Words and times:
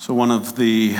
So, 0.00 0.14
one 0.14 0.30
of 0.30 0.54
the 0.54 0.94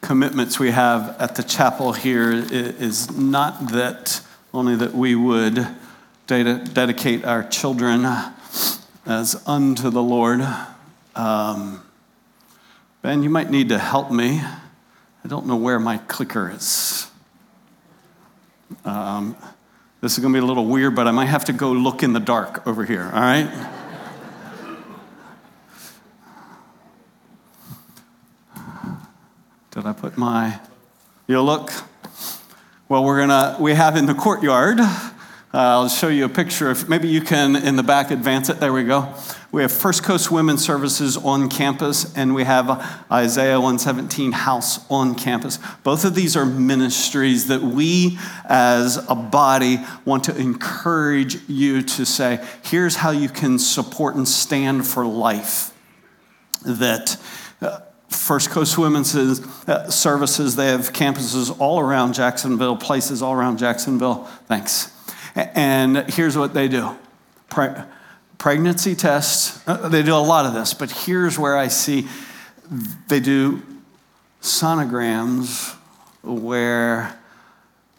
commitments 0.00 0.58
we 0.58 0.72
have 0.72 1.14
at 1.20 1.36
the 1.36 1.44
chapel 1.44 1.92
here 1.92 2.32
is 2.32 3.16
not 3.16 3.68
that 3.68 4.20
only 4.52 4.74
that 4.74 4.92
we 4.92 5.14
would 5.14 5.64
dedicate 6.26 7.24
our 7.24 7.44
children 7.44 8.04
as 9.06 9.40
unto 9.46 9.90
the 9.90 10.02
Lord. 10.02 10.40
Um, 11.14 11.82
ben, 13.02 13.22
you 13.22 13.30
might 13.30 13.48
need 13.48 13.68
to 13.68 13.78
help 13.78 14.10
me. 14.10 14.40
I 14.40 15.28
don't 15.28 15.46
know 15.46 15.56
where 15.56 15.78
my 15.78 15.98
clicker 15.98 16.50
is. 16.50 17.08
Um, 18.84 19.36
this 20.00 20.14
is 20.14 20.18
going 20.18 20.34
to 20.34 20.40
be 20.40 20.42
a 20.42 20.46
little 20.46 20.66
weird, 20.66 20.96
but 20.96 21.06
I 21.06 21.12
might 21.12 21.26
have 21.26 21.44
to 21.44 21.52
go 21.52 21.70
look 21.70 22.02
in 22.02 22.12
the 22.12 22.18
dark 22.18 22.66
over 22.66 22.84
here, 22.84 23.04
all 23.04 23.20
right? 23.20 23.75
Did 29.76 29.84
I 29.84 29.92
put 29.92 30.16
my. 30.16 30.58
You'll 31.26 31.44
look? 31.44 31.70
Well, 32.88 33.04
we're 33.04 33.20
gonna, 33.20 33.58
we 33.60 33.74
have 33.74 33.94
in 33.94 34.06
the 34.06 34.14
courtyard, 34.14 34.80
uh, 34.80 34.88
I'll 35.52 35.90
show 35.90 36.08
you 36.08 36.24
a 36.24 36.30
picture 36.30 36.70
of, 36.70 36.88
maybe 36.88 37.08
you 37.08 37.20
can 37.20 37.54
in 37.56 37.76
the 37.76 37.82
back 37.82 38.10
advance 38.10 38.48
it. 38.48 38.58
There 38.58 38.72
we 38.72 38.84
go. 38.84 39.12
We 39.52 39.60
have 39.60 39.70
First 39.70 40.02
Coast 40.02 40.30
Women's 40.30 40.64
Services 40.64 41.18
on 41.18 41.50
campus, 41.50 42.16
and 42.16 42.34
we 42.34 42.44
have 42.44 42.70
Isaiah 43.12 43.60
117 43.60 44.32
House 44.32 44.80
on 44.90 45.14
campus. 45.14 45.58
Both 45.82 46.06
of 46.06 46.14
these 46.14 46.38
are 46.38 46.46
ministries 46.46 47.48
that 47.48 47.60
we 47.60 48.18
as 48.46 48.96
a 49.10 49.14
body 49.14 49.80
want 50.06 50.24
to 50.24 50.36
encourage 50.38 51.46
you 51.50 51.82
to 51.82 52.06
say, 52.06 52.42
here's 52.62 52.96
how 52.96 53.10
you 53.10 53.28
can 53.28 53.58
support 53.58 54.14
and 54.14 54.26
stand 54.26 54.86
for 54.86 55.04
life. 55.04 55.70
That 56.64 57.18
First 58.16 58.50
Coast 58.50 58.78
Women's 58.78 59.10
Services, 59.10 60.56
they 60.56 60.66
have 60.66 60.92
campuses 60.92 61.54
all 61.60 61.78
around 61.78 62.14
Jacksonville, 62.14 62.76
places 62.76 63.22
all 63.22 63.34
around 63.34 63.58
Jacksonville. 63.58 64.24
Thanks. 64.46 64.90
And 65.34 65.98
here's 66.10 66.36
what 66.36 66.54
they 66.54 66.66
do 66.66 66.96
Pre- 67.50 67.74
pregnancy 68.38 68.94
tests. 68.94 69.62
Uh, 69.66 69.88
they 69.88 70.02
do 70.02 70.14
a 70.14 70.18
lot 70.18 70.46
of 70.46 70.54
this, 70.54 70.74
but 70.74 70.90
here's 70.90 71.38
where 71.38 71.56
I 71.56 71.68
see 71.68 72.08
they 73.08 73.20
do 73.20 73.62
sonograms 74.40 75.76
where 76.22 77.18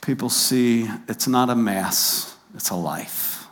people 0.01 0.29
see 0.29 0.89
it's 1.07 1.27
not 1.27 1.49
a 1.49 1.55
mass, 1.55 2.35
it's 2.55 2.69
a 2.69 2.75
life. 2.75 3.45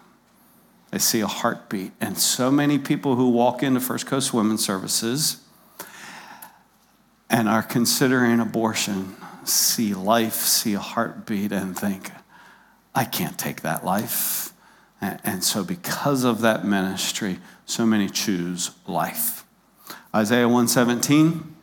They 0.92 1.00
see 1.00 1.22
a 1.22 1.28
heartbeat. 1.28 1.92
And 2.00 2.18
so 2.18 2.50
many 2.50 2.80
people 2.80 3.16
who 3.16 3.30
walk 3.30 3.64
into 3.64 3.80
First 3.80 4.08
Coast 4.08 4.34
Women's 4.34 4.66
Services 4.66 5.45
and 7.30 7.50
are 7.50 7.64
considering 7.64 8.40
abortion 8.40 9.16
see 9.48 9.94
life, 9.94 10.36
see 10.36 10.74
a 10.74 10.80
heartbeat, 10.80 11.52
and 11.52 11.78
think, 11.78 12.12
I 12.94 13.06
can't 13.06 13.38
take 13.38 13.62
that 13.62 13.86
life. 13.86 14.54
And 15.02 15.44
so, 15.44 15.64
because 15.64 16.24
of 16.24 16.42
that 16.42 16.66
ministry, 16.66 17.40
so 17.66 17.86
many 17.86 18.10
choose 18.10 18.72
life. 18.88 19.46
Isaiah 20.16 20.48
117 20.48 21.56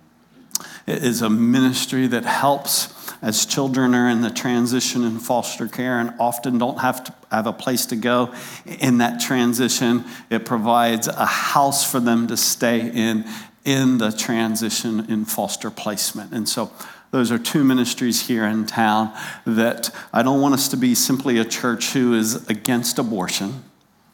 is 0.86 1.22
a 1.22 1.30
ministry 1.30 2.06
that 2.06 2.24
helps 2.24 3.12
as 3.20 3.46
children 3.46 3.94
are 3.94 4.08
in 4.08 4.20
the 4.20 4.30
transition 4.30 5.04
in 5.04 5.18
foster 5.18 5.66
care 5.66 5.98
and 5.98 6.12
often 6.20 6.58
don't 6.58 6.78
have 6.80 7.02
to 7.04 7.14
have 7.30 7.46
a 7.46 7.52
place 7.52 7.86
to 7.86 7.96
go 7.96 8.32
in 8.66 8.98
that 8.98 9.20
transition. 9.20 10.04
It 10.28 10.44
provides 10.44 11.08
a 11.08 11.26
house 11.26 11.90
for 11.90 11.98
them 11.98 12.26
to 12.28 12.36
stay 12.36 12.90
in 12.90 13.24
in 13.64 13.98
the 13.98 14.10
transition 14.10 15.10
in 15.10 15.24
foster 15.24 15.70
placement. 15.70 16.32
And 16.32 16.48
so 16.48 16.70
those 17.12 17.30
are 17.30 17.38
two 17.38 17.62
ministries 17.62 18.26
here 18.26 18.44
in 18.44 18.66
town 18.66 19.12
that 19.44 19.90
I 20.12 20.22
don't 20.22 20.40
want 20.40 20.54
us 20.54 20.68
to 20.68 20.76
be 20.76 20.94
simply 20.94 21.38
a 21.38 21.44
church 21.44 21.92
who 21.92 22.14
is 22.14 22.48
against 22.48 22.98
abortion, 22.98 23.64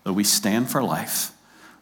that 0.04 0.12
we 0.12 0.24
stand 0.24 0.70
for 0.70 0.82
life. 0.82 1.30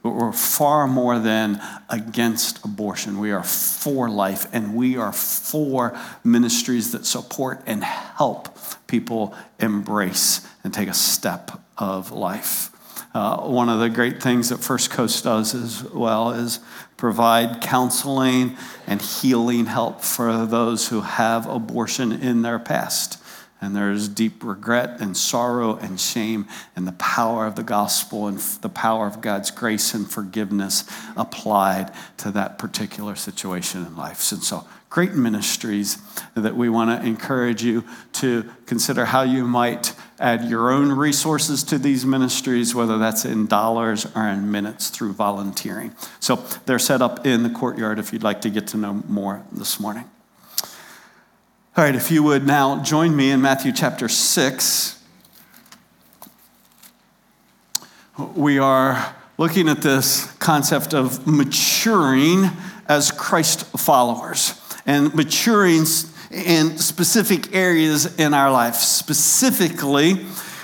But 0.03 0.11
we're 0.11 0.33
far 0.33 0.87
more 0.87 1.19
than 1.19 1.61
against 1.89 2.65
abortion. 2.65 3.19
We 3.19 3.33
are 3.33 3.43
for 3.43 4.09
life, 4.09 4.47
and 4.53 4.77
we 4.77 4.97
are 4.97 5.13
for 5.13 5.99
ministries 6.23 6.93
that 6.93 7.07
support 7.07 7.61
and 7.67 7.83
help 7.83 8.57
people 8.87 9.35
embrace 9.59 10.47
and 10.63 10.73
take 10.73 10.89
a 10.89 10.95
step 10.95 11.61
of 11.77 12.13
life. 12.13 12.71
Uh, 13.15 13.49
one 13.49 13.71
of 13.71 13.81
the 13.81 13.89
great 13.89 14.23
things 14.23 14.51
that 14.51 14.59
First 14.59 14.91
Coast 14.91 15.25
does 15.25 15.55
as 15.55 15.83
well 15.85 16.33
is 16.33 16.61
provide 16.97 17.61
counseling 17.61 18.57
and 18.87 19.03
healing 19.03 19.67
help 19.67 20.01
for 20.01 20.47
those 20.47 20.89
who 20.89 21.03
have 21.03 21.47
abortion 21.47 22.13
in 22.13 22.43
their 22.43 22.59
past. 22.59 23.23
And 23.61 23.75
there's 23.75 24.09
deep 24.09 24.45
regret 24.45 25.01
and 25.01 25.17
sorrow 25.17 25.77
and 25.77 25.99
shame, 25.99 26.47
and 26.75 26.87
the 26.87 26.93
power 26.93 27.47
of 27.47 27.57
the 27.57 27.63
gospel 27.63 28.27
and 28.27 28.39
the 28.39 28.69
power 28.69 29.07
of 29.07 29.23
God's 29.23 29.51
grace 29.51 29.95
and 29.95 30.09
forgiveness 30.09 30.85
applied 31.17 31.91
to 32.19 32.31
that 32.33 32.59
particular 32.59 33.17
situation 33.17 33.85
in 33.87 33.97
life. 33.97 34.31
And 34.31 34.43
so, 34.43 34.67
great 34.91 35.15
ministries 35.15 35.99
that 36.35 36.55
we 36.55 36.69
want 36.69 36.91
to 36.91 37.07
encourage 37.07 37.63
you 37.63 37.83
to 38.13 38.49
consider 38.67 39.07
how 39.07 39.23
you 39.23 39.45
might 39.45 39.95
add 40.19 40.45
your 40.45 40.73
own 40.73 40.93
resources 40.93 41.63
to 41.65 41.79
these 41.79 42.07
ministries, 42.07 42.75
whether 42.75 42.99
that's 42.99 43.25
in 43.25 43.47
dollars 43.47 44.07
or 44.15 44.27
in 44.27 44.51
minutes 44.51 44.89
through 44.89 45.13
volunteering. 45.13 45.95
So 46.21 46.37
they're 46.65 46.79
set 46.79 47.03
up 47.03 47.27
in 47.27 47.43
the 47.43 47.51
courtyard 47.51 47.99
if 47.99 48.13
you'd 48.13 48.23
like 48.23 48.41
to 48.43 48.51
get 48.51 48.67
to 48.69 48.77
know 48.77 49.03
more 49.09 49.43
this 49.53 49.79
morning. 49.79 50.05
All 51.77 51.85
right, 51.85 51.95
if 51.95 52.11
you 52.11 52.23
would 52.23 52.47
now 52.47 52.83
join 52.83 53.15
me 53.15 53.31
in 53.31 53.43
Matthew 53.43 53.73
chapter 53.73 54.09
6. 54.09 55.03
We 58.35 58.59
are 58.59 59.15
looking 59.37 59.69
at 59.69 59.83
this 59.83 60.33
concept 60.37 60.95
of 60.95 61.27
maturing 61.27 62.47
as 62.89 63.11
Christ 63.11 63.67
followers 63.79 64.59
and 64.87 65.15
maturing 65.15 65.85
in 66.37 66.79
specific 66.79 67.55
areas 67.55 68.19
in 68.19 68.35
our 68.35 68.51
life. 68.51 68.75
Specifically, 68.75 70.15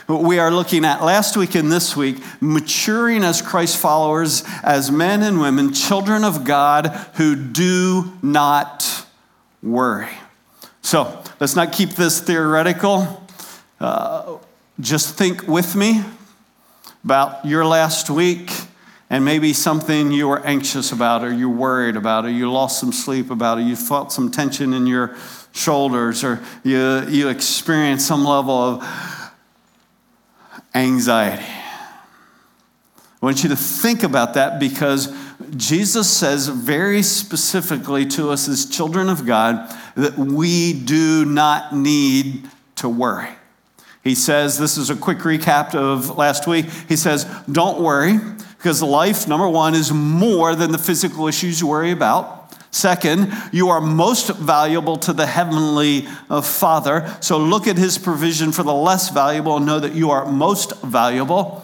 what 0.06 0.22
we 0.22 0.38
are 0.38 0.50
looking 0.50 0.84
at 0.84 1.02
last 1.02 1.36
week 1.36 1.54
and 1.54 1.72
this 1.72 1.96
week 1.96 2.22
maturing 2.40 3.24
as 3.24 3.40
Christ 3.40 3.78
followers, 3.78 4.44
as 4.62 4.90
men 4.90 5.22
and 5.22 5.40
women, 5.40 5.72
children 5.72 6.24
of 6.24 6.44
God 6.44 6.88
who 7.14 7.34
do 7.34 8.12
not 8.22 9.06
worry. 9.62 10.10
So 10.82 11.22
let's 11.40 11.56
not 11.56 11.72
keep 11.72 11.90
this 11.90 12.20
theoretical. 12.20 13.24
Uh, 13.80 14.38
just 14.80 15.16
think 15.16 15.46
with 15.46 15.74
me 15.74 16.02
about 17.04 17.44
your 17.44 17.64
last 17.64 18.10
week 18.10 18.52
and 19.08 19.24
maybe 19.24 19.52
something 19.52 20.10
you 20.10 20.26
were 20.26 20.40
anxious 20.40 20.90
about, 20.90 21.22
or 21.22 21.32
you 21.32 21.48
worried 21.48 21.96
about, 21.96 22.24
or 22.24 22.30
you 22.30 22.50
lost 22.50 22.80
some 22.80 22.92
sleep 22.92 23.30
about, 23.30 23.58
or 23.58 23.60
you 23.60 23.76
felt 23.76 24.10
some 24.10 24.30
tension 24.30 24.72
in 24.72 24.86
your 24.86 25.14
shoulders, 25.52 26.24
or 26.24 26.42
you, 26.64 27.06
you 27.08 27.28
experienced 27.28 28.06
some 28.06 28.24
level 28.24 28.54
of 28.54 29.32
anxiety. 30.74 31.44
I 31.44 33.26
want 33.26 33.42
you 33.44 33.48
to 33.50 33.56
think 33.56 34.02
about 34.02 34.34
that 34.34 34.58
because 34.58 35.14
Jesus 35.56 36.10
says 36.10 36.48
very 36.48 37.02
specifically 37.02 38.06
to 38.06 38.30
us 38.30 38.48
as 38.48 38.66
children 38.66 39.08
of 39.08 39.26
God 39.26 39.72
that 39.94 40.16
we 40.18 40.72
do 40.72 41.24
not 41.24 41.74
need 41.74 42.48
to 42.76 42.88
worry. 42.88 43.28
He 44.02 44.16
says, 44.16 44.58
this 44.58 44.76
is 44.76 44.90
a 44.90 44.96
quick 44.96 45.18
recap 45.18 45.74
of 45.74 46.16
last 46.18 46.48
week. 46.48 46.66
He 46.88 46.96
says, 46.96 47.24
Don't 47.50 47.80
worry, 47.80 48.18
because 48.58 48.82
life, 48.82 49.28
number 49.28 49.48
one, 49.48 49.74
is 49.74 49.92
more 49.92 50.56
than 50.56 50.72
the 50.72 50.78
physical 50.78 51.28
issues 51.28 51.60
you 51.60 51.68
worry 51.68 51.92
about. 51.92 52.41
Second, 52.72 53.30
you 53.52 53.68
are 53.68 53.82
most 53.82 54.30
valuable 54.30 54.96
to 54.96 55.12
the 55.12 55.26
heavenly 55.26 56.08
uh, 56.30 56.40
Father. 56.40 57.14
So 57.20 57.36
look 57.36 57.66
at 57.66 57.76
his 57.76 57.98
provision 57.98 58.50
for 58.50 58.62
the 58.62 58.72
less 58.72 59.10
valuable 59.10 59.58
and 59.58 59.66
know 59.66 59.78
that 59.78 59.94
you 59.94 60.10
are 60.10 60.24
most 60.24 60.80
valuable. 60.80 61.62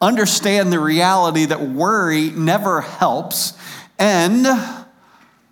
Understand 0.00 0.72
the 0.72 0.80
reality 0.80 1.44
that 1.44 1.60
worry 1.60 2.30
never 2.30 2.80
helps. 2.80 3.52
And 3.98 4.46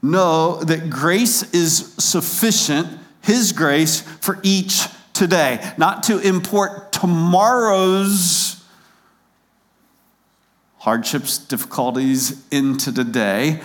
know 0.03 0.63
that 0.65 0.89
grace 0.89 1.55
is 1.55 1.95
sufficient, 1.99 2.89
his 3.23 3.53
grace, 3.53 4.01
for 4.01 4.39
each 4.43 4.87
today. 5.13 5.73
Not 5.77 6.03
to 6.05 6.19
import 6.19 6.93
tomorrow's 6.93 8.63
hardships, 10.79 11.39
difficulties 11.39 12.43
into 12.51 12.93
today, 12.93 13.61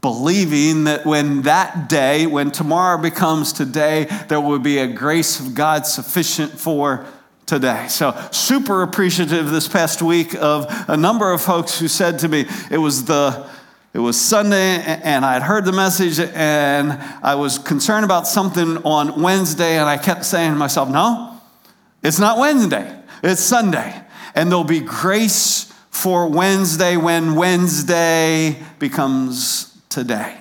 believing 0.00 0.84
that 0.84 1.04
when 1.04 1.42
that 1.42 1.88
day, 1.88 2.26
when 2.26 2.50
tomorrow 2.50 3.00
becomes 3.00 3.52
today, 3.52 4.04
there 4.28 4.40
will 4.40 4.58
be 4.58 4.78
a 4.78 4.86
grace 4.86 5.40
of 5.40 5.54
God 5.54 5.86
sufficient 5.86 6.52
for 6.52 7.06
today. 7.46 7.86
So, 7.88 8.16
super 8.30 8.82
appreciative 8.82 9.50
this 9.50 9.68
past 9.68 10.00
week 10.02 10.34
of 10.34 10.66
a 10.88 10.96
number 10.96 11.32
of 11.32 11.42
folks 11.42 11.78
who 11.78 11.88
said 11.88 12.20
to 12.20 12.28
me, 12.28 12.46
it 12.70 12.78
was 12.78 13.04
the 13.04 13.48
it 13.92 13.98
was 13.98 14.20
Sunday 14.20 14.56
and 15.02 15.24
I 15.24 15.32
had 15.32 15.42
heard 15.42 15.64
the 15.64 15.72
message 15.72 16.20
and 16.20 16.92
I 17.24 17.34
was 17.34 17.58
concerned 17.58 18.04
about 18.04 18.28
something 18.28 18.76
on 18.84 19.20
Wednesday 19.20 19.78
and 19.78 19.88
I 19.88 19.98
kept 19.98 20.24
saying 20.24 20.52
to 20.52 20.56
myself, 20.56 20.88
no, 20.88 21.40
it's 22.00 22.20
not 22.20 22.38
Wednesday, 22.38 22.96
it's 23.24 23.40
Sunday. 23.40 24.00
And 24.36 24.48
there'll 24.48 24.62
be 24.62 24.78
grace 24.78 25.72
for 25.90 26.28
Wednesday 26.28 26.96
when 26.96 27.34
Wednesday 27.34 28.62
becomes 28.78 29.69
today. 29.90 30.38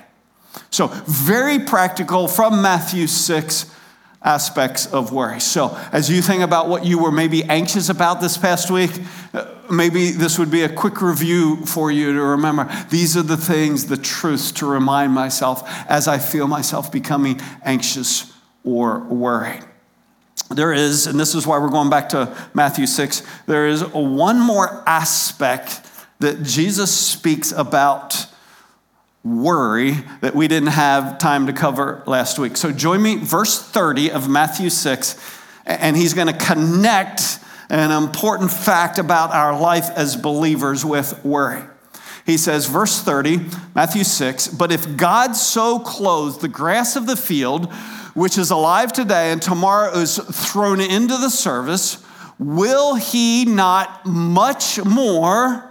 So, 0.70 0.88
very 1.06 1.60
practical 1.60 2.28
from 2.28 2.62
Matthew 2.62 3.08
6 3.08 3.76
aspects 4.22 4.86
of 4.88 5.12
worry. 5.12 5.40
So, 5.40 5.78
as 5.92 6.10
you 6.10 6.22
think 6.22 6.44
about 6.44 6.68
what 6.68 6.86
you 6.86 7.00
were 7.00 7.12
maybe 7.12 7.44
anxious 7.44 7.90
about 7.90 8.22
this 8.22 8.38
past 8.38 8.72
week, 8.72 8.92
uh, 9.34 9.46
maybe 9.70 10.12
this 10.12 10.40
would 10.40 10.52
be 10.52 10.64
a 10.64 10.70
quick 10.70 11.02
review 11.02 11.66
for 11.66 11.92
you 11.92 12.14
to 12.14 12.22
remember. 12.22 12.70
These 12.90 13.16
are 13.18 13.24
the 13.24 13.38
things, 13.38 13.86
the 13.86 13.98
truths 13.98 14.52
to 14.54 14.66
remind 14.66 15.14
myself 15.14 15.64
as 15.90 16.08
I 16.08 16.18
feel 16.18 16.48
myself 16.48 16.92
becoming 16.92 17.40
anxious 17.64 18.34
or 18.64 19.00
worried. 19.00 19.64
There 20.50 20.74
is, 20.74 21.06
and 21.06 21.20
this 21.20 21.36
is 21.36 21.46
why 21.46 21.60
we're 21.60 21.70
going 21.70 21.92
back 21.92 22.10
to 22.10 22.36
Matthew 22.54 22.88
6, 22.88 23.22
there 23.46 23.68
is 23.68 23.84
one 23.86 24.40
more 24.40 24.84
aspect 24.88 25.82
that 26.20 26.44
Jesus 26.44 26.94
speaks 26.94 27.52
about 27.52 28.26
worry 29.24 29.98
that 30.22 30.34
we 30.34 30.48
didn't 30.48 30.70
have 30.70 31.18
time 31.18 31.48
to 31.48 31.54
cover 31.54 32.04
last 32.06 32.40
week. 32.40 32.56
So 32.58 32.72
join 32.72 33.02
me, 33.02 33.18
verse 33.18 33.62
30 33.62 34.12
of 34.12 34.30
Matthew 34.30 34.70
6, 34.70 35.16
and 35.66 35.98
he's 35.98 36.14
going 36.14 36.28
to 36.28 36.34
connect 36.34 37.40
an 37.70 37.92
important 37.92 38.52
fact 38.52 38.98
about 38.98 39.32
our 39.32 39.60
life 39.60 39.90
as 39.96 40.16
believers 40.16 40.86
with 40.86 41.24
worry. 41.24 41.64
He 42.26 42.38
says, 42.38 42.68
verse 42.68 43.02
30, 43.02 43.40
Matthew 43.76 44.04
6, 44.04 44.50
but 44.50 44.72
if 44.72 44.96
God 44.98 45.36
so 45.36 45.80
clothes 45.80 46.38
the 46.38 46.48
grass 46.48 46.96
of 46.96 47.06
the 47.06 47.16
field, 47.16 47.74
which 48.14 48.38
is 48.38 48.52
alive 48.52 48.94
today 48.94 49.32
and 49.32 49.42
tomorrow 49.42 49.92
is 49.94 50.18
thrown 50.18 50.80
into 50.80 51.18
the 51.18 51.30
service, 51.30 52.04
will 52.38 52.96
he 52.96 53.46
not 53.46 54.06
much 54.06 54.84
more? 54.84 55.69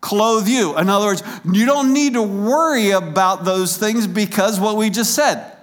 Clothe 0.00 0.48
you. 0.48 0.76
In 0.78 0.88
other 0.88 1.06
words, 1.06 1.22
you 1.50 1.66
don't 1.66 1.92
need 1.92 2.14
to 2.14 2.22
worry 2.22 2.90
about 2.90 3.44
those 3.44 3.76
things 3.76 4.06
because 4.06 4.60
what 4.60 4.76
we 4.76 4.90
just 4.90 5.14
said. 5.14 5.54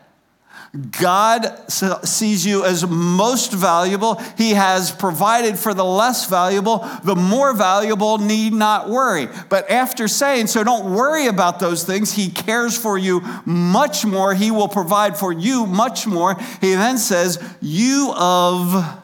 God 0.92 1.70
sees 1.70 2.46
you 2.46 2.66
as 2.66 2.86
most 2.86 3.54
valuable. 3.54 4.16
He 4.38 4.52
has 4.52 4.92
provided 4.92 5.58
for 5.58 5.74
the 5.74 5.86
less 5.86 6.28
valuable. 6.28 6.80
The 7.04 7.16
more 7.16 7.54
valuable 7.54 8.18
need 8.18 8.52
not 8.52 8.90
worry. 8.90 9.30
But 9.48 9.72
after 9.72 10.10
saying, 10.10 10.48
so 10.48 10.66
don't 10.66 10.94
worry 10.94 11.28
about 11.28 11.60
those 11.60 11.86
things, 11.86 12.12
He 12.12 12.30
cares 12.30 12.78
for 12.78 12.98
you 12.98 13.22
much 13.46 14.06
more. 14.06 14.34
He 14.34 14.52
will 14.52 14.68
provide 14.68 15.18
for 15.18 15.32
you 15.32 15.66
much 15.66 16.08
more. 16.08 16.36
He 16.60 16.74
then 16.74 16.98
says, 16.98 17.42
You 17.62 18.14
of 18.18 19.02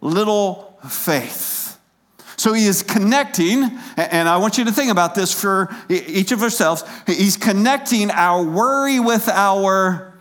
little 0.00 0.78
faith. 0.88 1.63
So 2.44 2.52
he 2.52 2.66
is 2.66 2.82
connecting, 2.82 3.70
and 3.96 4.28
I 4.28 4.36
want 4.36 4.58
you 4.58 4.66
to 4.66 4.70
think 4.70 4.92
about 4.92 5.14
this 5.14 5.32
for 5.32 5.74
each 5.88 6.30
of 6.30 6.42
ourselves. 6.42 6.84
He's 7.06 7.38
connecting 7.38 8.10
our 8.10 8.44
worry 8.44 9.00
with 9.00 9.30
our 9.30 10.12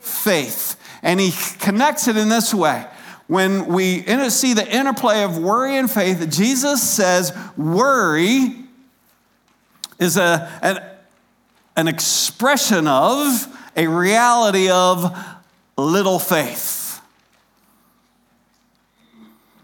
faith. 0.00 0.80
And 1.02 1.20
he 1.20 1.34
connects 1.58 2.08
it 2.08 2.16
in 2.16 2.30
this 2.30 2.54
way. 2.54 2.86
When 3.26 3.66
we 3.66 4.00
see 4.30 4.54
the 4.54 4.66
interplay 4.66 5.22
of 5.22 5.36
worry 5.36 5.76
and 5.76 5.90
faith, 5.90 6.26
Jesus 6.34 6.82
says 6.82 7.36
worry 7.58 8.56
is 9.98 10.16
a, 10.16 10.50
an, 10.62 10.82
an 11.76 11.88
expression 11.88 12.86
of 12.86 13.54
a 13.76 13.86
reality 13.86 14.70
of 14.70 15.14
little 15.76 16.20
faith. 16.20 16.85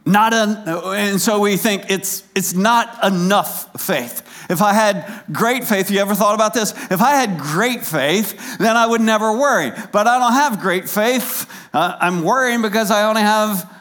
Not 0.04 0.32
and 0.34 1.20
so 1.20 1.40
we 1.40 1.56
think 1.56 1.84
it's, 1.88 2.24
it's 2.34 2.54
not 2.54 3.04
enough 3.04 3.80
faith. 3.80 4.28
If 4.50 4.60
I 4.60 4.72
had 4.72 5.24
great 5.32 5.64
faith, 5.64 5.90
you 5.90 6.00
ever 6.00 6.14
thought 6.14 6.34
about 6.34 6.54
this? 6.54 6.72
If 6.90 7.00
I 7.00 7.12
had 7.12 7.38
great 7.38 7.84
faith, 7.84 8.58
then 8.58 8.76
I 8.76 8.84
would 8.86 9.00
never 9.00 9.32
worry. 9.32 9.70
But 9.92 10.08
I 10.08 10.18
don't 10.18 10.32
have 10.32 10.60
great 10.60 10.88
faith. 10.88 11.48
Uh, 11.72 11.96
I'm 12.00 12.22
worrying 12.22 12.62
because 12.62 12.90
I 12.90 13.08
only 13.08 13.22
have 13.22 13.72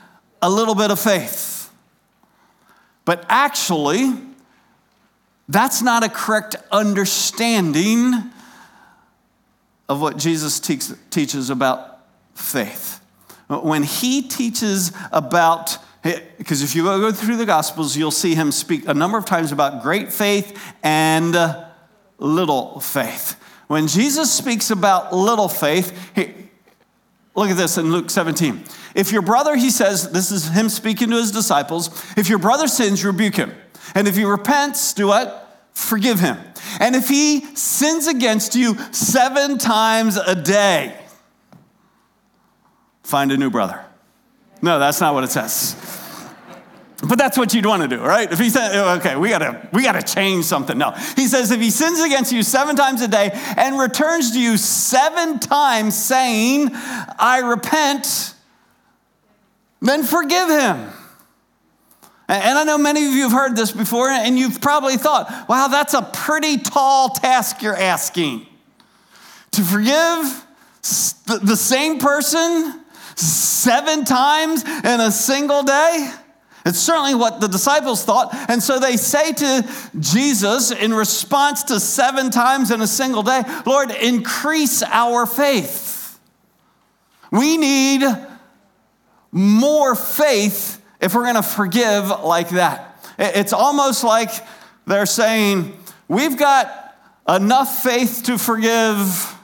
a 0.42 0.50
little 0.50 0.76
bit 0.76 0.92
of 0.92 1.00
faith. 1.00 1.72
But 3.04 3.26
actually, 3.28 4.14
that's 5.50 5.82
not 5.82 6.04
a 6.04 6.10
correct 6.10 6.56
understanding 6.72 8.14
of 9.90 10.02
what 10.02 10.18
Jesus 10.18 10.60
teach, 10.60 10.86
teaches 11.10 11.50
about 11.50 12.00
faith. 12.36 13.00
When 13.50 13.84
he 13.84 14.22
teaches 14.22 14.94
about 15.12 15.78
because 16.02 16.64
if 16.64 16.76
you 16.76 16.84
go 16.84 17.12
through 17.12 17.38
the 17.38 17.46
Gospels, 17.46 17.96
you'll 17.96 18.12
see 18.12 18.34
him 18.34 18.52
speak 18.52 18.88
a 18.88 18.94
number 18.94 19.18
of 19.18 19.26
times 19.26 19.52
about 19.52 19.84
great 19.84 20.12
faith 20.12 20.60
and 20.82 21.36
uh, 21.36 21.66
little 22.18 22.80
faith. 22.80 23.40
When 23.68 23.88
Jesus 23.88 24.34
speaks 24.34 24.72
about 24.72 25.14
little 25.14 25.48
faith, 25.48 26.12
he, 26.16 26.34
look 27.36 27.50
at 27.50 27.58
this 27.58 27.78
in 27.78 27.92
Luke 27.92 28.10
17. 28.10 28.64
If 28.96 29.12
your 29.12 29.22
brother, 29.22 29.56
he 29.56 29.70
says, 29.70 30.12
this 30.12 30.32
is 30.32 30.50
him 30.50 30.70
speaking 30.70 31.10
to 31.12 31.18
his 31.18 31.32
disciples, 31.32 31.90
if 32.18 32.30
your 32.30 32.40
brother 32.40 32.68
sins, 32.68 33.06
rebuke 33.06 33.36
him. 33.36 33.54
And 33.96 34.08
if 34.08 34.16
he 34.16 34.24
repents, 34.24 34.94
do 34.94 35.08
what? 35.08 35.70
Forgive 35.74 36.20
him. 36.20 36.38
And 36.80 36.96
if 36.96 37.08
he 37.08 37.42
sins 37.56 38.08
against 38.08 38.56
you 38.56 38.76
seven 38.92 39.58
times 39.58 40.18
a 40.18 40.36
day, 40.36 40.98
find 43.04 43.32
a 43.32 43.38
new 43.38 43.50
brother. 43.50 43.86
No, 44.62 44.80
that's 44.80 45.02
not 45.02 45.14
what 45.14 45.24
it 45.24 45.32
says. 45.32 45.76
But 47.08 47.18
that's 47.18 47.38
what 47.38 47.54
you'd 47.54 47.66
want 47.66 47.82
to 47.82 47.88
do, 47.88 48.00
right? 48.00 48.32
If 48.32 48.38
he 48.38 48.52
said, 48.52 48.76
oh, 48.76 48.96
okay, 48.98 49.16
we 49.16 49.30
gotta, 49.30 49.68
we 49.74 49.82
gotta 49.82 50.04
change 50.04 50.46
something. 50.46 50.78
No. 50.78 50.92
He 51.16 51.26
says, 51.26 51.50
if 51.50 51.60
he 51.60 51.72
sins 51.72 52.00
against 52.00 52.32
you 52.32 52.44
seven 52.44 52.76
times 52.76 53.02
a 53.02 53.08
day 53.08 53.32
and 53.58 53.80
returns 53.80 54.32
to 54.34 54.40
you 54.40 54.56
seven 54.56 55.40
times 55.40 55.98
saying, 55.98 56.70
I 56.74 57.42
repent, 57.44 58.36
then 59.82 60.04
forgive 60.04 60.50
him. 60.50 60.90
And 62.28 62.58
I 62.58 62.64
know 62.64 62.78
many 62.78 63.06
of 63.08 63.14
you 63.14 63.24
have 63.24 63.34
heard 63.34 63.56
this 63.56 63.72
before, 63.72 64.08
and 64.08 64.38
you've 64.40 64.62
probably 64.62 64.96
thought, 64.96 65.50
wow, 65.50 65.68
that's 65.68 65.94
a 65.94 66.04
pretty 66.04 66.58
tall 66.58 67.10
task 67.10 67.62
you're 67.62 67.76
asking. 67.76 68.46
To 69.52 69.64
forgive 69.64 70.46
the 71.26 71.58
same 71.58 72.00
person 72.00 72.80
seven 73.16 74.06
times 74.06 74.64
in 74.64 75.02
a 75.02 75.12
single 75.12 75.64
day? 75.64 76.12
It's 76.66 76.80
certainly 76.80 77.16
what 77.16 77.42
the 77.42 77.48
disciples 77.48 78.04
thought. 78.04 78.34
And 78.50 78.62
so 78.62 78.80
they 78.80 78.98
say 78.98 79.34
to 79.34 79.68
Jesus 80.00 80.72
in 80.72 80.94
response 80.94 81.64
to 81.66 81.80
seven 81.80 82.30
times 82.30 82.72
in 82.72 82.82
a 82.82 82.88
single 82.88 83.24
day, 83.24 83.42
Lord, 83.66 83.92
increase 83.92 84.84
our 84.84 85.26
faith. 85.26 86.20
We 87.32 87.58
need 87.58 88.04
more 89.32 89.96
faith 89.96 90.84
if 91.00 91.16
we're 91.16 91.24
going 91.24 91.36
to 91.36 91.44
forgive 91.44 92.10
like 92.24 92.50
that. 92.50 93.06
It's 93.18 93.54
almost 93.54 94.04
like 94.04 94.30
they're 94.86 95.06
saying, 95.06 95.78
We've 96.08 96.38
got 96.38 96.98
enough 97.30 97.84
faith 97.84 98.24
to 98.26 98.38
forgive 98.38 99.38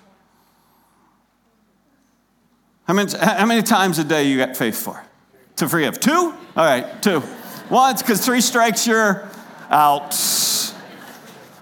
how 2.87 2.93
many, 2.93 3.17
how 3.17 3.45
many 3.45 3.61
times 3.61 3.99
a 3.99 4.03
day 4.03 4.23
you 4.23 4.37
got 4.37 4.57
faith 4.57 4.75
for? 4.75 5.06
To 5.57 5.67
forgive? 5.67 5.99
Two? 5.99 6.11
All 6.55 6.65
right, 6.65 7.01
two. 7.01 7.23
Once, 7.69 8.01
because 8.03 8.23
three 8.23 8.41
strikes, 8.41 8.85
you're 8.85 9.27
out. 9.69 10.15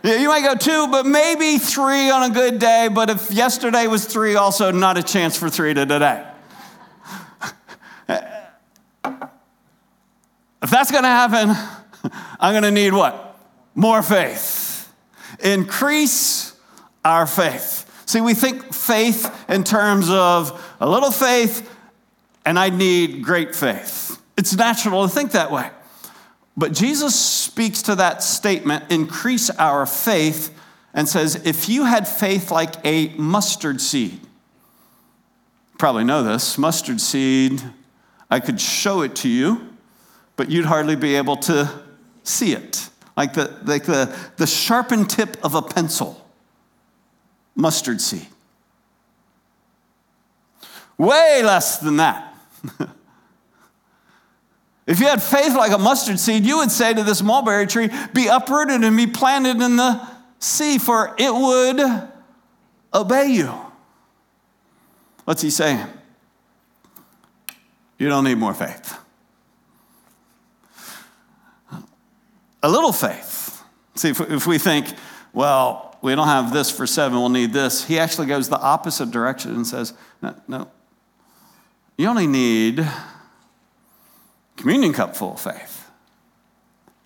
Yeah, 0.03 0.17
you 0.17 0.27
might 0.27 0.43
go 0.43 0.53
two, 0.55 0.87
but 0.91 1.05
maybe 1.05 1.57
three 1.57 2.09
on 2.09 2.29
a 2.29 2.33
good 2.33 2.59
day. 2.59 2.89
But 2.93 3.09
if 3.09 3.31
yesterday 3.31 3.87
was 3.87 4.05
three, 4.05 4.35
also 4.35 4.69
not 4.71 4.97
a 4.97 5.03
chance 5.03 5.37
for 5.37 5.49
three 5.49 5.73
to 5.73 5.85
today. 5.85 6.27
if 8.09 8.19
that's 10.69 10.91
going 10.91 11.03
to 11.03 11.09
happen, 11.09 11.55
I'm 12.39 12.53
going 12.53 12.63
to 12.63 12.71
need 12.71 12.91
what? 12.91 13.39
More 13.75 14.03
faith. 14.03 14.93
Increase 15.41 16.53
our 17.05 17.25
faith. 17.25 17.89
See, 18.05 18.19
we 18.19 18.33
think 18.33 18.73
faith 18.73 19.33
in 19.49 19.63
terms 19.63 20.09
of 20.09 20.75
a 20.81 20.89
little 20.89 21.11
faith 21.11 21.71
and 22.45 22.59
I 22.59 22.69
need 22.69 23.23
great 23.23 23.55
faith. 23.55 24.21
It's 24.37 24.55
natural 24.55 25.03
to 25.03 25.09
think 25.13 25.31
that 25.31 25.51
way. 25.51 25.69
But 26.57 26.73
Jesus 26.73 27.19
speaks 27.19 27.81
to 27.83 27.95
that 27.95 28.23
statement, 28.23 28.85
increase 28.89 29.49
our 29.49 29.85
faith, 29.85 30.53
and 30.93 31.09
says, 31.09 31.35
if 31.45 31.67
you 31.67 31.83
had 31.83 32.07
faith 32.07 32.51
like 32.51 32.75
a 32.85 33.09
mustard 33.15 33.81
seed, 33.81 34.21
probably 35.77 36.05
know 36.05 36.23
this 36.23 36.57
mustard 36.57 37.01
seed, 37.01 37.61
I 38.29 38.39
could 38.39 38.61
show 38.61 39.01
it 39.01 39.15
to 39.17 39.29
you, 39.29 39.75
but 40.37 40.49
you'd 40.49 40.65
hardly 40.65 40.95
be 40.95 41.15
able 41.15 41.35
to 41.37 41.69
see 42.23 42.53
it. 42.53 42.89
like 43.17 43.33
the, 43.33 43.57
like 43.63 43.83
the, 43.83 44.15
the 44.37 44.47
sharpened 44.47 45.09
tip 45.09 45.37
of 45.43 45.55
a 45.55 45.61
pencil, 45.61 46.25
mustard 47.55 48.01
seed. 48.01 48.27
Way 50.97 51.41
less 51.43 51.79
than 51.79 51.97
that. 51.97 52.34
if 54.87 54.99
you 54.99 55.07
had 55.07 55.21
faith 55.21 55.55
like 55.55 55.71
a 55.71 55.77
mustard 55.77 56.19
seed, 56.19 56.45
you 56.45 56.57
would 56.57 56.71
say 56.71 56.93
to 56.93 57.03
this 57.03 57.21
mulberry 57.21 57.67
tree, 57.67 57.89
Be 58.13 58.27
uprooted 58.27 58.83
and 58.83 58.97
be 58.97 59.07
planted 59.07 59.61
in 59.61 59.75
the 59.75 60.07
sea, 60.39 60.77
for 60.77 61.15
it 61.17 61.33
would 61.33 62.09
obey 62.93 63.27
you. 63.27 63.53
What's 65.25 65.41
he 65.41 65.49
saying? 65.49 65.85
You 67.97 68.09
don't 68.09 68.23
need 68.23 68.37
more 68.37 68.53
faith. 68.53 68.97
A 72.61 72.69
little 72.69 72.91
faith. 72.91 73.63
See, 73.95 74.09
if, 74.09 74.47
we 74.47 74.57
think, 74.57 74.87
well, 75.33 75.97
we 76.01 76.13
don't 76.15 76.27
have 76.27 76.51
this 76.51 76.69
for 76.69 76.85
seven, 76.85 77.17
we'll 77.17 77.29
need 77.29 77.53
this, 77.53 77.85
he 77.85 77.97
actually 77.97 78.27
goes 78.27 78.49
the 78.49 78.59
opposite 78.59 79.11
direction 79.11 79.55
and 79.55 79.65
says, 79.65 79.93
no, 80.21 80.35
no. 80.47 80.71
You 81.97 82.07
only 82.09 82.27
need 82.27 82.85
communion 84.57 84.93
cup 84.93 85.15
full 85.15 85.33
of 85.33 85.41
faith. 85.41 85.89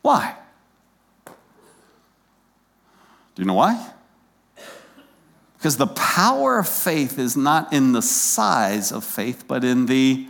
Why? 0.01 0.35
Do 1.25 1.33
you 3.37 3.45
know 3.45 3.53
why? 3.53 3.93
Because 5.57 5.77
the 5.77 5.87
power 5.87 6.59
of 6.59 6.67
faith 6.67 7.19
is 7.19 7.35
not 7.37 7.71
in 7.73 7.91
the 7.91 8.01
size 8.01 8.91
of 8.91 9.03
faith, 9.03 9.45
but 9.47 9.63
in 9.63 9.85
the, 9.85 10.25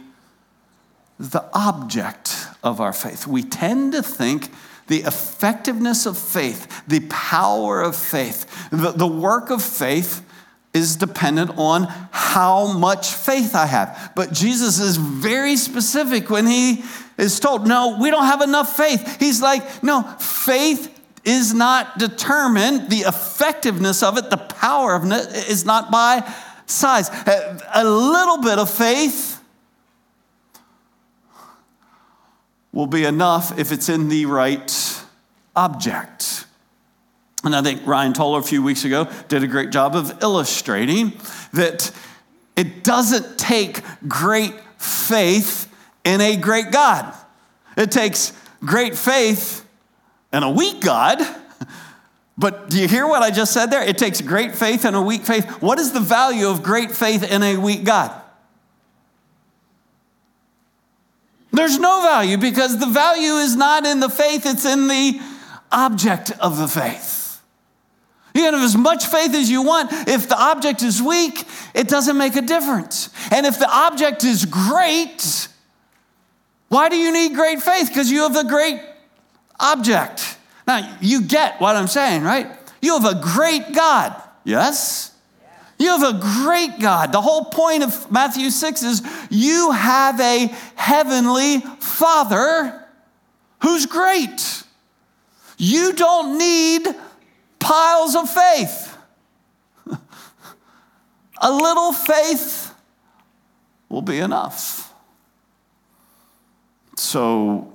the 1.19 1.45
object 1.53 2.47
of 2.63 2.81
our 2.81 2.93
faith. 2.93 3.27
We 3.27 3.43
tend 3.43 3.93
to 3.93 4.03
think 4.03 4.49
the 4.87 5.03
effectiveness 5.03 6.05
of 6.05 6.17
faith, 6.17 6.83
the 6.87 7.01
power 7.09 7.79
of 7.81 7.95
faith, 7.95 8.69
the, 8.71 8.91
the 8.91 9.07
work 9.07 9.51
of 9.51 9.63
faith 9.63 10.25
is 10.73 10.95
dependent 10.95 11.51
on 11.57 11.83
how 12.11 12.73
much 12.73 13.11
faith 13.11 13.55
I 13.55 13.65
have. 13.65 14.11
But 14.15 14.31
Jesus 14.31 14.79
is 14.79 14.97
very 14.97 15.55
specific 15.55 16.29
when 16.29 16.45
he 16.45 16.83
is 17.17 17.39
told, 17.39 17.67
No, 17.67 17.97
we 17.99 18.11
don't 18.11 18.25
have 18.25 18.41
enough 18.41 18.75
faith. 18.75 19.19
He's 19.19 19.41
like, 19.41 19.83
No, 19.83 20.03
faith 20.19 20.95
is 21.25 21.53
not 21.53 21.97
determined, 21.97 22.89
the 22.89 22.99
effectiveness 22.99 24.03
of 24.03 24.17
it, 24.17 24.29
the 24.29 24.37
power 24.37 24.95
of 24.95 25.03
it 25.11 25.49
is 25.49 25.65
not 25.65 25.91
by 25.91 26.33
size. 26.65 27.09
A 27.73 27.83
little 27.83 28.41
bit 28.41 28.57
of 28.57 28.69
faith 28.69 29.41
will 32.71 32.87
be 32.87 33.03
enough 33.03 33.57
if 33.57 33.71
it's 33.71 33.89
in 33.89 34.09
the 34.09 34.25
right 34.25 35.03
object. 35.55 36.28
And 37.43 37.55
I 37.55 37.61
think 37.61 37.85
Ryan 37.87 38.13
Toller 38.13 38.39
a 38.39 38.43
few 38.43 38.61
weeks 38.61 38.83
ago 38.83 39.09
did 39.27 39.43
a 39.43 39.47
great 39.47 39.69
job 39.69 39.95
of 39.95 40.21
illustrating 40.21 41.13
that 41.53 41.91
it 42.55 42.83
doesn't 42.83 43.37
take 43.37 43.81
great 44.07 44.53
faith 44.77 45.73
in 46.03 46.19
a 46.19 46.35
great 46.35 46.71
God. 46.71 47.13
It 47.77 47.91
takes 47.91 48.33
great 48.61 48.97
faith 48.97 49.65
in 50.33 50.43
a 50.43 50.51
weak 50.51 50.81
God. 50.81 51.21
But 52.37 52.69
do 52.69 52.79
you 52.79 52.87
hear 52.87 53.07
what 53.07 53.21
I 53.21 53.31
just 53.31 53.53
said 53.53 53.67
there? 53.67 53.83
It 53.83 53.97
takes 53.97 54.21
great 54.21 54.55
faith 54.55 54.85
and 54.85 54.95
a 54.95 55.01
weak 55.01 55.23
faith. 55.23 55.45
What 55.61 55.77
is 55.77 55.91
the 55.91 55.99
value 55.99 56.47
of 56.47 56.63
great 56.63 56.91
faith 56.91 57.29
in 57.29 57.43
a 57.43 57.57
weak 57.57 57.83
God? 57.83 58.11
There's 61.51 61.79
no 61.79 62.01
value 62.01 62.37
because 62.37 62.79
the 62.79 62.85
value 62.85 63.33
is 63.33 63.55
not 63.55 63.85
in 63.85 63.99
the 63.99 64.09
faith, 64.09 64.45
it's 64.45 64.65
in 64.65 64.87
the 64.87 65.19
object 65.71 66.31
of 66.39 66.57
the 66.57 66.67
faith. 66.67 67.18
You 68.39 68.45
can 68.45 68.53
have 68.53 68.63
as 68.63 68.77
much 68.77 69.05
faith 69.07 69.35
as 69.35 69.49
you 69.49 69.63
want. 69.63 69.91
If 70.07 70.29
the 70.29 70.41
object 70.41 70.81
is 70.81 71.01
weak, 71.01 71.45
it 71.73 71.89
doesn't 71.89 72.17
make 72.17 72.37
a 72.37 72.41
difference. 72.41 73.09
And 73.31 73.45
if 73.45 73.59
the 73.59 73.69
object 73.69 74.23
is 74.23 74.45
great, 74.45 75.49
why 76.69 76.87
do 76.87 76.95
you 76.95 77.11
need 77.11 77.35
great 77.35 77.61
faith? 77.61 77.89
Because 77.89 78.09
you 78.09 78.21
have 78.21 78.37
a 78.37 78.45
great 78.45 78.81
object. 79.59 80.37
Now, 80.65 80.97
you 81.01 81.23
get 81.23 81.59
what 81.59 81.75
I'm 81.75 81.87
saying, 81.87 82.23
right? 82.23 82.47
You 82.81 82.97
have 82.97 83.17
a 83.17 83.19
great 83.19 83.73
God, 83.73 84.15
yes? 84.45 85.11
You 85.77 85.89
have 85.97 86.15
a 86.15 86.17
great 86.17 86.79
God. 86.79 87.11
The 87.11 87.19
whole 87.19 87.43
point 87.43 87.83
of 87.83 88.09
Matthew 88.09 88.51
6 88.51 88.83
is 88.83 89.01
you 89.29 89.71
have 89.71 90.17
a 90.21 90.47
heavenly 90.75 91.59
Father 91.81 92.85
who's 93.61 93.85
great. 93.85 94.63
You 95.57 95.91
don't 95.91 96.37
need 96.37 96.87
piles 97.59 98.15
of 98.15 98.29
faith. 98.29 98.97
a 101.41 101.51
little 101.51 101.93
faith 101.93 102.73
will 103.89 104.01
be 104.01 104.19
enough. 104.19 104.93
So, 106.95 107.73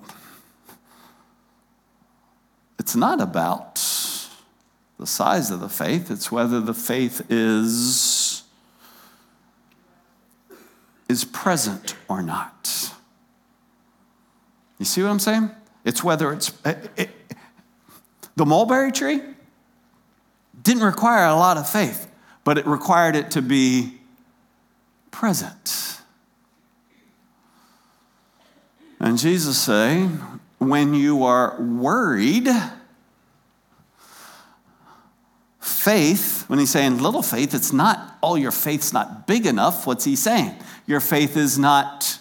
it's 2.78 2.94
not 2.94 3.20
about 3.20 3.74
the 4.98 5.06
size 5.06 5.50
of 5.50 5.60
the 5.60 5.68
faith, 5.68 6.10
it's 6.10 6.30
whether 6.30 6.60
the 6.60 6.74
faith 6.74 7.22
is, 7.28 8.44
is 11.08 11.24
present 11.24 11.94
or 12.08 12.22
not. 12.22 12.92
You 14.78 14.84
see 14.84 15.02
what 15.02 15.10
I'm 15.10 15.18
saying? 15.18 15.50
It's 15.84 16.02
whether 16.04 16.32
it's. 16.32 16.52
It, 16.64 16.90
it, 16.96 17.10
the 18.36 18.44
mulberry 18.44 18.92
tree 18.92 19.20
didn't 20.64 20.83
require 20.83 21.26
a 21.26 21.37
lot 21.37 21.56
of 21.56 21.68
faith, 21.68 22.11
but 22.42 22.59
it 22.59 22.66
required 22.66 23.14
it 23.14 23.30
to 23.33 23.42
be 23.42 24.00
present. 25.12 26.00
And 28.99 29.18
Jesus 29.18 29.59
saying, 29.59 30.21
when 30.59 30.94
you 30.94 31.25
are 31.25 31.61
worried, 31.61 32.49
faith, 35.61 36.44
when 36.49 36.59
he's 36.59 36.71
saying 36.71 36.99
little 36.99 37.23
faith, 37.23 37.54
it's 37.54 37.73
not, 37.73 38.18
oh, 38.23 38.37
your 38.37 38.50
faith's 38.50 38.92
not 38.92 39.26
big 39.26 39.44
enough. 39.44 39.87
What's 39.87 40.04
he 40.04 40.16
saying? 40.16 40.56
Your 40.87 41.00
faith 41.00 41.37
is 41.37 41.59
not 41.59 42.18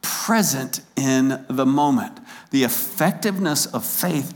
present 0.00 0.80
in 0.96 1.44
the 1.48 1.64
moment. 1.64 2.18
The 2.52 2.64
effectiveness 2.64 3.66
of 3.66 3.84
faith, 3.84 4.32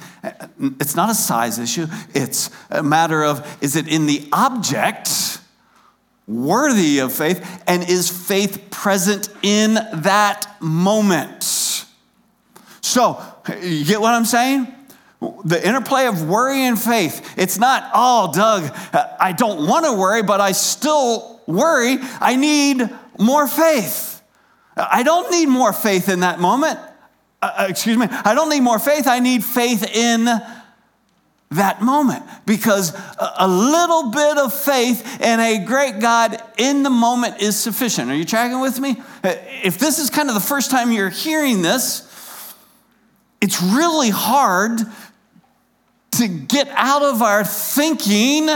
it's 0.81 0.97
not 0.97 1.11
a 1.11 1.15
size 1.15 1.59
issue, 1.59 1.87
it's 2.15 2.51
a 2.71 2.83
matter 2.83 3.23
of 3.23 3.59
is 3.63 3.77
it 3.77 3.87
in 3.89 4.07
the 4.07 4.27
object 4.33 5.39
worthy 6.27 6.99
of 6.99 7.13
faith, 7.13 7.63
and 7.67 7.89
is 7.89 8.11
faith 8.11 8.69
present 8.71 9.29
in 9.43 9.75
that 9.75 10.47
moment? 10.61 11.85
So, 12.81 13.23
you 13.63 13.85
get 13.85 14.01
what 14.01 14.15
I'm 14.15 14.25
saying? 14.25 14.67
The 15.45 15.67
interplay 15.67 16.07
of 16.07 16.29
worry 16.29 16.63
and 16.63 16.81
faith. 16.81 17.35
It's 17.37 17.59
not, 17.59 17.91
oh, 17.95 18.33
Doug, 18.33 18.75
I 19.21 19.33
don't 19.33 19.69
want 19.69 19.85
to 19.85 19.93
worry, 19.93 20.23
but 20.23 20.41
I 20.41 20.53
still 20.53 21.43
worry. 21.47 21.99
I 22.21 22.37
need 22.37 22.89
more 23.19 23.47
faith. 23.47 24.23
I 24.77 25.03
don't 25.03 25.31
need 25.31 25.47
more 25.47 25.73
faith 25.73 26.09
in 26.09 26.21
that 26.21 26.41
moment. 26.41 26.79
Uh, 27.47 27.63
uh 27.63 27.67
excuse 27.69 27.97
me. 27.97 28.07
I 28.11 28.35
don't 28.35 28.49
need 28.49 28.61
more 28.61 28.79
faith. 28.79 29.07
I 29.07 29.21
need 29.21 29.45
faith 29.45 29.85
in 29.95 30.27
that 31.53 31.81
moment 31.81 32.25
because 32.45 32.93
a 33.19 33.47
little 33.47 34.11
bit 34.11 34.37
of 34.37 34.53
faith 34.53 35.21
in 35.21 35.39
a 35.39 35.65
great 35.65 36.01
God 36.01 36.43
in 36.59 36.83
the 36.83 36.91
moment 36.91 37.41
is 37.41 37.57
sufficient. 37.57 38.11
Are 38.11 38.17
you 38.17 38.25
tracking 38.25 38.61
with 38.61 38.81
me? 38.81 38.97
If 39.23 39.79
this 39.79 40.01
is 40.01 40.11
kind 40.11 40.29
of 40.29 40.35
the 40.35 40.41
first 40.41 40.73
time 40.73 40.91
you're 40.91 41.09
hearing 41.09 41.63
this, 41.63 42.03
it's 43.41 43.63
really 43.63 44.11
hard 44.11 44.81
to 46.13 46.27
get 46.27 46.69
out 46.71 47.03
of 47.03 47.23
our 47.23 47.45
thinking. 47.45 48.49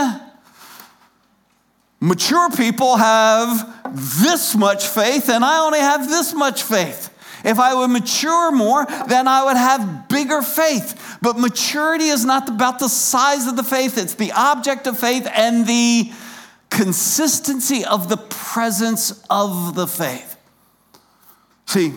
Mature 2.01 2.49
people 2.49 2.97
have 2.97 4.03
this 4.21 4.53
much 4.53 4.87
faith, 4.87 5.29
and 5.29 5.45
I 5.45 5.59
only 5.65 5.79
have 5.79 6.09
this 6.09 6.33
much 6.33 6.63
faith. 6.63 7.10
If 7.43 7.59
I 7.59 7.73
would 7.73 7.89
mature 7.89 8.51
more, 8.51 8.85
then 9.07 9.27
I 9.27 9.43
would 9.45 9.57
have 9.57 10.07
bigger 10.07 10.41
faith. 10.41 11.17
But 11.21 11.37
maturity 11.37 12.05
is 12.05 12.25
not 12.25 12.49
about 12.49 12.79
the 12.79 12.89
size 12.89 13.47
of 13.47 13.55
the 13.55 13.63
faith, 13.63 13.97
it's 13.97 14.15
the 14.15 14.31
object 14.31 14.87
of 14.87 14.99
faith 14.99 15.27
and 15.33 15.65
the 15.67 16.11
consistency 16.69 17.83
of 17.85 18.09
the 18.09 18.17
presence 18.17 19.23
of 19.29 19.75
the 19.75 19.87
faith. 19.87 20.37
See, 21.65 21.93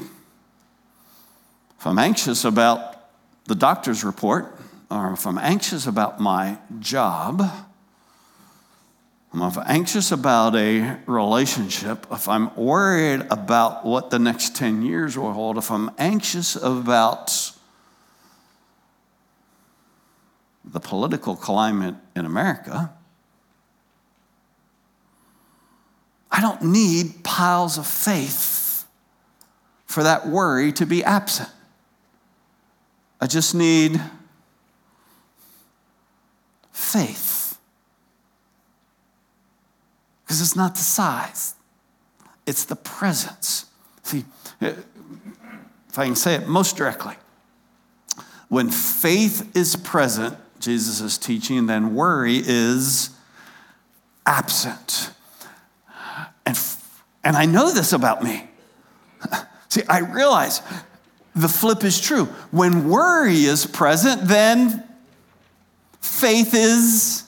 if 1.79 1.87
I'm 1.87 1.99
anxious 1.99 2.45
about 2.45 2.95
the 3.47 3.55
doctor's 3.55 4.05
report, 4.05 4.57
or 4.91 5.13
if 5.13 5.27
I'm 5.27 5.39
anxious 5.39 5.87
about 5.87 6.21
my 6.21 6.59
job, 6.79 7.43
I'm 9.43 9.65
anxious 9.67 10.13
about 10.13 10.55
a 10.55 10.99
relationship, 11.07 12.07
if 12.11 12.29
I'm 12.29 12.55
worried 12.55 13.27
about 13.31 13.85
what 13.85 14.11
the 14.11 14.19
next 14.19 14.55
10 14.55 14.83
years 14.83 15.19
will 15.19 15.33
hold, 15.33 15.59
if 15.59 15.71
I'm 15.71 15.91
anxious 15.99 16.55
about 16.57 17.53
the 20.65 20.81
political 20.81 21.37
climate 21.37 21.95
in 22.17 22.25
America. 22.25 22.93
I 26.31 26.41
don't 26.41 26.63
need 26.63 27.23
piles 27.23 27.79
of 27.79 27.87
faith 27.87 28.87
for 29.85 30.03
that 30.03 30.27
worry 30.27 30.73
to 30.73 30.87
be 30.87 31.05
absent. 31.05 31.49
I 33.21 33.27
just 33.27 33.55
need 33.55 34.01
faith. 36.73 37.34
Because 40.35 40.49
it's 40.49 40.57
not 40.57 40.75
the 40.75 40.81
size, 40.81 41.55
it's 42.45 42.65
the 42.65 42.75
presence. 42.75 43.67
See, 44.03 44.25
if 44.61 45.97
I 45.97 46.07
can 46.07 46.17
say 46.17 46.35
it 46.35 46.49
most 46.49 46.77
directly, 46.77 47.15
when 48.49 48.69
faith 48.69 49.57
is 49.57 49.77
present, 49.77 50.37
Jesus 50.59 51.01
is 51.01 51.19
teaching, 51.19 51.67
then 51.67 51.95
worry 51.95 52.43
is 52.45 53.11
absent. 54.27 55.13
And, 56.45 56.59
and 57.23 57.37
I 57.37 57.47
know 57.47 57.73
this 57.73 57.93
about 57.93 58.25
me. 58.25 58.49
See, 59.69 59.83
I 59.89 60.01
realize 60.01 60.63
the 61.37 61.49
flip 61.49 61.85
is 61.85 62.01
true. 62.01 62.25
When 62.51 62.89
worry 62.89 63.45
is 63.45 63.67
present, 63.67 64.23
then 64.23 64.83
faith 66.01 66.55
is, 66.55 67.23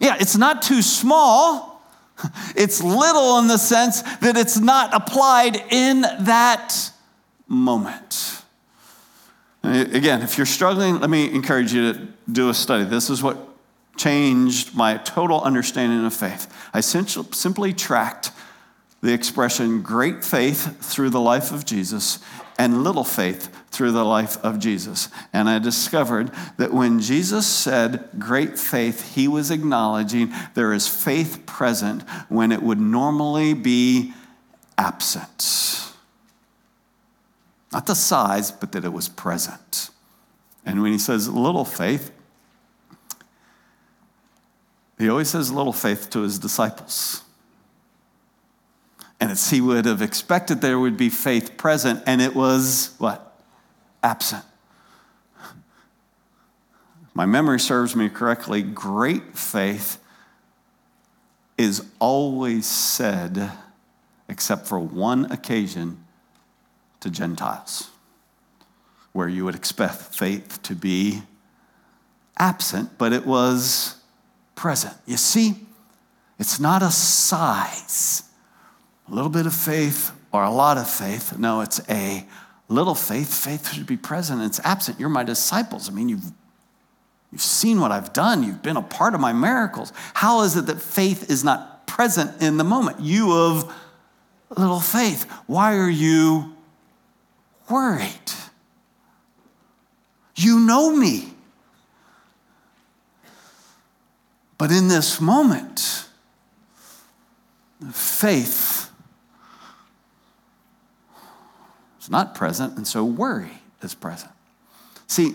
yeah, 0.00 0.18
it's 0.20 0.36
not 0.36 0.62
too 0.62 0.82
small. 0.82 1.71
It's 2.56 2.82
little 2.82 3.38
in 3.38 3.48
the 3.48 3.58
sense 3.58 4.02
that 4.18 4.36
it's 4.36 4.58
not 4.58 4.94
applied 4.94 5.56
in 5.70 6.02
that 6.02 6.92
moment. 7.48 8.42
Again, 9.62 10.22
if 10.22 10.36
you're 10.36 10.46
struggling, 10.46 11.00
let 11.00 11.10
me 11.10 11.32
encourage 11.32 11.72
you 11.72 11.92
to 11.92 12.08
do 12.30 12.48
a 12.48 12.54
study. 12.54 12.84
This 12.84 13.10
is 13.10 13.22
what 13.22 13.38
changed 13.96 14.74
my 14.74 14.96
total 14.98 15.40
understanding 15.40 16.04
of 16.04 16.14
faith. 16.14 16.52
I 16.72 16.80
simply 16.80 17.72
tracked 17.72 18.32
the 19.02 19.12
expression 19.12 19.82
great 19.82 20.24
faith 20.24 20.78
through 20.84 21.10
the 21.10 21.20
life 21.20 21.52
of 21.52 21.64
Jesus 21.64 22.18
and 22.62 22.84
little 22.84 23.02
faith 23.02 23.52
through 23.72 23.90
the 23.90 24.04
life 24.04 24.36
of 24.44 24.60
Jesus. 24.60 25.08
And 25.32 25.48
I 25.48 25.58
discovered 25.58 26.30
that 26.58 26.72
when 26.72 27.00
Jesus 27.00 27.44
said 27.44 28.08
great 28.20 28.56
faith, 28.56 29.16
he 29.16 29.26
was 29.26 29.50
acknowledging 29.50 30.32
there 30.54 30.72
is 30.72 30.86
faith 30.86 31.44
present 31.44 32.08
when 32.28 32.52
it 32.52 32.62
would 32.62 32.78
normally 32.78 33.52
be 33.52 34.12
absent. 34.78 35.92
Not 37.72 37.86
the 37.86 37.96
size, 37.96 38.52
but 38.52 38.70
that 38.70 38.84
it 38.84 38.92
was 38.92 39.08
present. 39.08 39.90
And 40.64 40.82
when 40.82 40.92
he 40.92 40.98
says 41.00 41.28
little 41.28 41.64
faith, 41.64 42.12
he 45.00 45.08
always 45.08 45.30
says 45.30 45.50
little 45.50 45.72
faith 45.72 46.10
to 46.10 46.20
his 46.20 46.38
disciples. 46.38 47.22
And 49.22 49.30
it's 49.30 49.50
he 49.50 49.60
would 49.60 49.84
have 49.84 50.02
expected 50.02 50.62
there 50.62 50.80
would 50.80 50.96
be 50.96 51.08
faith 51.08 51.56
present, 51.56 52.02
and 52.06 52.20
it 52.20 52.34
was 52.34 52.96
what? 52.98 53.40
Absent. 54.02 54.44
My 57.14 57.24
memory 57.24 57.60
serves 57.60 57.94
me 57.94 58.08
correctly. 58.08 58.62
Great 58.62 59.38
faith 59.38 60.02
is 61.56 61.86
always 62.00 62.66
said, 62.66 63.52
except 64.28 64.66
for 64.66 64.80
one 64.80 65.30
occasion, 65.30 66.02
to 66.98 67.08
Gentiles, 67.08 67.90
where 69.12 69.28
you 69.28 69.44
would 69.44 69.54
expect 69.54 69.94
faith 70.16 70.60
to 70.64 70.74
be 70.74 71.22
absent, 72.38 72.98
but 72.98 73.12
it 73.12 73.24
was 73.24 73.98
present. 74.56 74.96
You 75.06 75.16
see, 75.16 75.64
it's 76.40 76.58
not 76.58 76.82
a 76.82 76.90
size 76.90 78.24
a 79.12 79.14
little 79.14 79.30
bit 79.30 79.44
of 79.44 79.54
faith 79.54 80.10
or 80.32 80.42
a 80.42 80.50
lot 80.50 80.78
of 80.78 80.88
faith. 80.88 81.38
No, 81.38 81.60
it's 81.60 81.86
a 81.90 82.26
little 82.68 82.94
faith. 82.94 83.32
Faith 83.32 83.70
should 83.70 83.86
be 83.86 83.98
present. 83.98 84.40
It's 84.40 84.58
absent. 84.64 84.98
You're 84.98 85.10
my 85.10 85.22
disciples. 85.22 85.90
I 85.90 85.92
mean, 85.92 86.08
you've, 86.08 86.32
you've 87.30 87.42
seen 87.42 87.78
what 87.78 87.92
I've 87.92 88.14
done, 88.14 88.42
you've 88.42 88.62
been 88.62 88.78
a 88.78 88.82
part 88.82 89.14
of 89.14 89.20
my 89.20 89.34
miracles. 89.34 89.92
How 90.14 90.42
is 90.44 90.56
it 90.56 90.64
that 90.64 90.80
faith 90.80 91.30
is 91.30 91.44
not 91.44 91.86
present 91.86 92.42
in 92.42 92.56
the 92.56 92.64
moment? 92.64 93.00
You 93.00 93.32
of 93.32 93.70
little 94.56 94.80
faith. 94.80 95.30
Why 95.46 95.76
are 95.76 95.90
you 95.90 96.56
worried? 97.68 98.08
You 100.36 100.58
know 100.58 100.90
me. 100.96 101.34
But 104.56 104.70
in 104.70 104.88
this 104.88 105.20
moment, 105.20 106.06
faith 107.92 108.82
is 112.01 112.01
not 112.12 112.34
present, 112.34 112.76
and 112.76 112.86
so 112.86 113.02
worry 113.04 113.62
is 113.80 113.94
present. 113.94 114.30
See, 115.06 115.34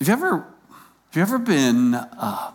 have 0.00 0.08
you 0.08 0.12
ever, 0.12 0.36
have 0.38 1.14
you 1.14 1.22
ever 1.22 1.38
been 1.38 1.94
uh, 1.94 2.50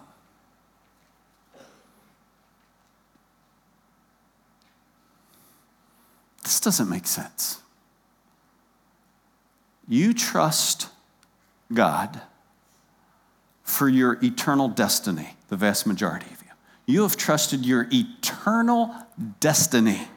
this 6.44 6.60
doesn't 6.60 6.90
make 6.90 7.08
sense. 7.08 7.62
You 9.88 10.14
trust 10.14 10.90
God 11.74 12.22
for 13.64 13.88
your 13.88 14.18
eternal 14.22 14.68
destiny, 14.68 15.36
the 15.48 15.56
vast 15.56 15.88
majority 15.88 16.26
of 16.26 16.42
you. 16.42 16.52
You 16.86 17.04
have 17.04 17.16
trusted 17.16 17.66
your 17.66 17.88
eternal 17.92 18.94
destiny 19.40 20.08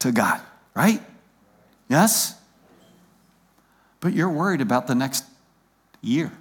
to 0.00 0.12
God, 0.12 0.40
right? 0.74 1.02
Yes? 1.88 2.38
But 4.00 4.12
you're 4.12 4.30
worried 4.30 4.60
about 4.60 4.86
the 4.86 4.94
next 4.94 5.24
year. 6.00 6.32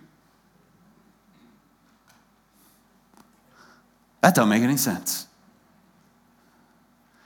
That 4.22 4.36
don't 4.36 4.50
make 4.50 4.64
any 4.64 4.78
sense. 4.78 5.28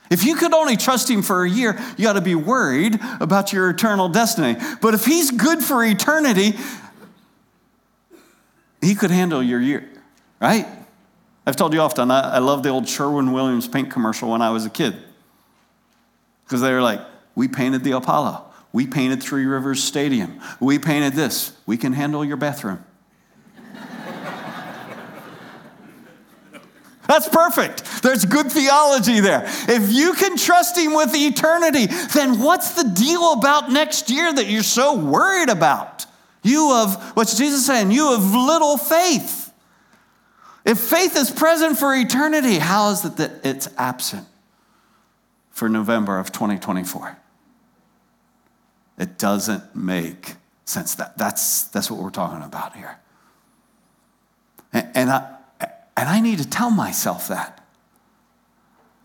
If 0.09 0.23
you 0.23 0.35
could 0.35 0.53
only 0.53 0.75
trust 0.75 1.09
him 1.09 1.21
for 1.21 1.43
a 1.43 1.49
year, 1.49 1.79
you 1.97 2.03
got 2.03 2.13
to 2.13 2.21
be 2.21 2.35
worried 2.35 2.99
about 3.19 3.53
your 3.53 3.69
eternal 3.69 4.09
destiny. 4.09 4.59
But 4.81 4.95
if 4.95 5.05
he's 5.05 5.29
good 5.29 5.63
for 5.63 5.83
eternity, 5.83 6.53
he 8.81 8.95
could 8.95 9.11
handle 9.11 9.43
your 9.43 9.61
year, 9.61 9.87
right? 10.39 10.65
I've 11.45 11.55
told 11.55 11.73
you 11.73 11.81
often, 11.81 12.11
I, 12.11 12.35
I 12.35 12.39
love 12.39 12.63
the 12.63 12.69
old 12.69 12.87
Sherwin 12.87 13.31
Williams 13.31 13.67
paint 13.67 13.91
commercial 13.91 14.31
when 14.31 14.41
I 14.41 14.49
was 14.49 14.65
a 14.65 14.69
kid. 14.69 14.97
Because 16.49 16.61
they 16.61 16.73
were 16.73 16.81
like, 16.81 16.99
we 17.35 17.47
painted 17.47 17.83
the 17.83 17.91
Apollo. 17.91 18.43
We 18.73 18.87
painted 18.87 19.21
Three 19.21 19.45
Rivers 19.45 19.83
Stadium. 19.83 20.41
We 20.59 20.79
painted 20.79 21.13
this. 21.13 21.55
We 21.67 21.77
can 21.77 21.93
handle 21.93 22.25
your 22.25 22.37
bathroom. 22.37 22.83
That's 27.07 27.29
perfect. 27.29 28.01
There's 28.01 28.25
good 28.25 28.51
theology 28.51 29.19
there. 29.19 29.43
If 29.67 29.93
you 29.93 30.13
can 30.13 30.37
trust 30.37 30.75
Him 30.75 30.95
with 30.95 31.13
eternity, 31.13 31.85
then 32.15 32.39
what's 32.39 32.71
the 32.71 32.89
deal 32.95 33.33
about 33.33 33.71
next 33.71 34.09
year 34.09 34.33
that 34.33 34.47
you're 34.47 34.63
so 34.63 34.95
worried 34.97 35.49
about? 35.49 36.07
You 36.41 36.73
of, 36.73 37.15
what's 37.15 37.37
Jesus 37.37 37.63
saying? 37.67 37.91
You 37.91 38.15
of 38.15 38.33
little 38.33 38.77
faith. 38.77 39.53
If 40.65 40.79
faith 40.79 41.15
is 41.15 41.29
present 41.29 41.77
for 41.77 41.93
eternity, 41.93 42.57
how 42.57 42.89
is 42.89 43.05
it 43.05 43.17
that 43.17 43.33
it's 43.43 43.69
absent 43.77 44.25
for 45.59 45.67
November 45.67 46.17
of 46.17 46.31
2024? 46.31 47.17
It 48.97 49.17
doesn't 49.17 49.75
make 49.75 50.35
sense. 50.63 50.95
That, 50.95 51.17
that's, 51.17 51.63
that's 51.63 51.91
what 51.91 52.01
we're 52.01 52.09
talking 52.11 52.41
about 52.41 52.77
here. 52.77 52.97
And, 54.71 54.87
and, 54.95 55.09
I, 55.09 55.35
and 55.97 56.07
I 56.07 56.21
need 56.21 56.39
to 56.39 56.47
tell 56.47 56.71
myself 56.71 57.27
that. 57.27 57.67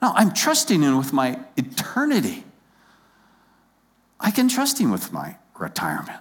No, 0.00 0.12
I'm 0.14 0.32
trusting 0.32 0.80
Him 0.80 0.96
with 0.96 1.12
my 1.12 1.40
eternity. 1.56 2.44
I 4.20 4.30
can 4.30 4.48
trust 4.48 4.80
Him 4.80 4.92
with 4.92 5.12
my 5.12 5.36
retirement. 5.58 6.20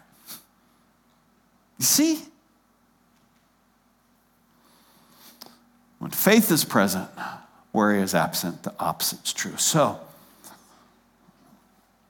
You 1.78 1.86
see? 1.86 2.24
When 6.00 6.10
faith 6.10 6.52
is 6.52 6.66
present, 6.66 7.08
worry 7.72 8.02
is 8.02 8.16
absent, 8.16 8.64
the 8.64 8.74
opposite 8.80 9.24
is 9.26 9.34
true. 9.34 9.58
So, 9.58 10.00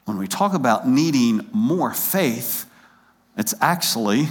when 0.06 0.18
we 0.18 0.28
talk 0.28 0.54
about 0.54 0.88
needing 0.88 1.48
more 1.52 1.94
faith, 1.94 2.70
it's 3.38 3.54
actually 3.62 4.28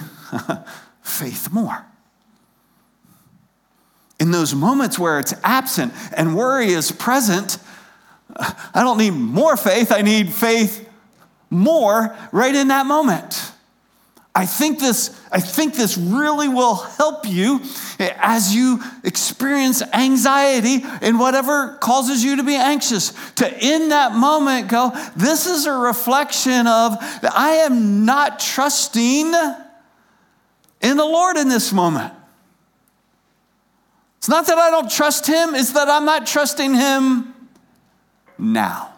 faith 1.03 1.51
more. 1.53 1.85
In 4.21 4.31
those 4.31 4.55
moments 4.55 4.99
where 4.99 5.19
it's 5.19 5.35
absent 5.43 5.93
and 6.17 6.37
worry 6.37 6.69
is 6.69 6.93
present, 6.93 7.59
I 8.37 8.83
don't 8.83 8.99
need 8.99 9.11
more 9.11 9.57
faith, 9.57 9.91
I 9.91 10.03
need 10.03 10.33
faith 10.33 10.89
more 11.51 12.17
right 12.31 12.55
in 12.55 12.69
that 12.69 12.87
moment. 12.87 13.53
I 14.35 14.47
think 14.47 14.79
this, 14.79 15.21
I 15.31 15.41
think 15.41 15.75
this 15.75 15.99
really 15.99 16.49
will 16.49 16.77
help 16.77 17.29
you 17.29 17.61
as 17.99 18.55
you 18.55 18.81
experience 19.05 19.83
anxiety 19.93 20.83
and 21.03 21.21
whatever 21.21 21.77
causes 21.77 22.25
you 22.25 22.37
to 22.37 22.43
be 22.43 22.57
anxious. 22.57 23.13
To 23.35 23.65
in 23.65 23.91
that 23.91 24.15
moment 24.15 24.69
go, 24.69 24.91
this 25.17 25.47
is 25.47 25.67
a 25.67 25.73
reflection 25.73 26.67
of 26.67 26.97
I 27.23 27.63
am 27.67 28.07
not 28.07 28.41
trusting 28.41 29.35
in 30.81 30.97
the 30.97 31.05
Lord 31.05 31.37
in 31.37 31.49
this 31.51 31.71
moment. 31.71 32.15
It's 34.17 34.31
not 34.31 34.47
that 34.47 34.57
I 34.57 34.71
don't 34.71 34.91
trust 34.91 35.27
him, 35.27 35.55
it's 35.55 35.73
that 35.73 35.89
I'm 35.89 36.07
not 36.07 36.27
trusting 36.27 36.75
him 36.75 37.35
now. 38.39 38.95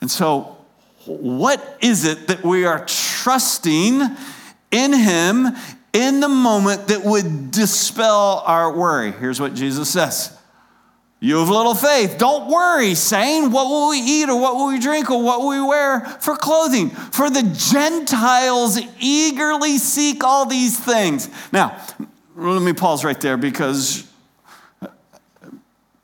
And 0.00 0.10
so 0.10 0.59
what 1.06 1.78
is 1.80 2.04
it 2.04 2.28
that 2.28 2.44
we 2.44 2.64
are 2.66 2.84
trusting 2.86 4.02
in 4.70 4.92
Him 4.92 5.48
in 5.92 6.20
the 6.20 6.28
moment 6.28 6.88
that 6.88 7.04
would 7.04 7.50
dispel 7.50 8.42
our 8.46 8.72
worry? 8.72 9.12
Here's 9.12 9.40
what 9.40 9.54
Jesus 9.54 9.90
says. 9.90 10.36
You 11.22 11.38
have 11.38 11.50
little 11.50 11.74
faith. 11.74 12.16
Don't 12.16 12.50
worry, 12.50 12.94
saying, 12.94 13.50
What 13.50 13.68
will 13.68 13.90
we 13.90 13.98
eat, 13.98 14.28
or 14.30 14.40
what 14.40 14.56
will 14.56 14.68
we 14.68 14.78
drink, 14.78 15.10
or 15.10 15.22
what 15.22 15.40
will 15.40 15.50
we 15.50 15.60
wear 15.60 16.00
for 16.20 16.34
clothing? 16.34 16.88
For 16.88 17.28
the 17.28 17.42
Gentiles 17.42 18.78
eagerly 18.98 19.76
seek 19.76 20.24
all 20.24 20.46
these 20.46 20.78
things. 20.78 21.28
Now, 21.52 21.78
let 22.36 22.62
me 22.62 22.72
pause 22.72 23.04
right 23.04 23.20
there 23.20 23.36
because 23.36 24.10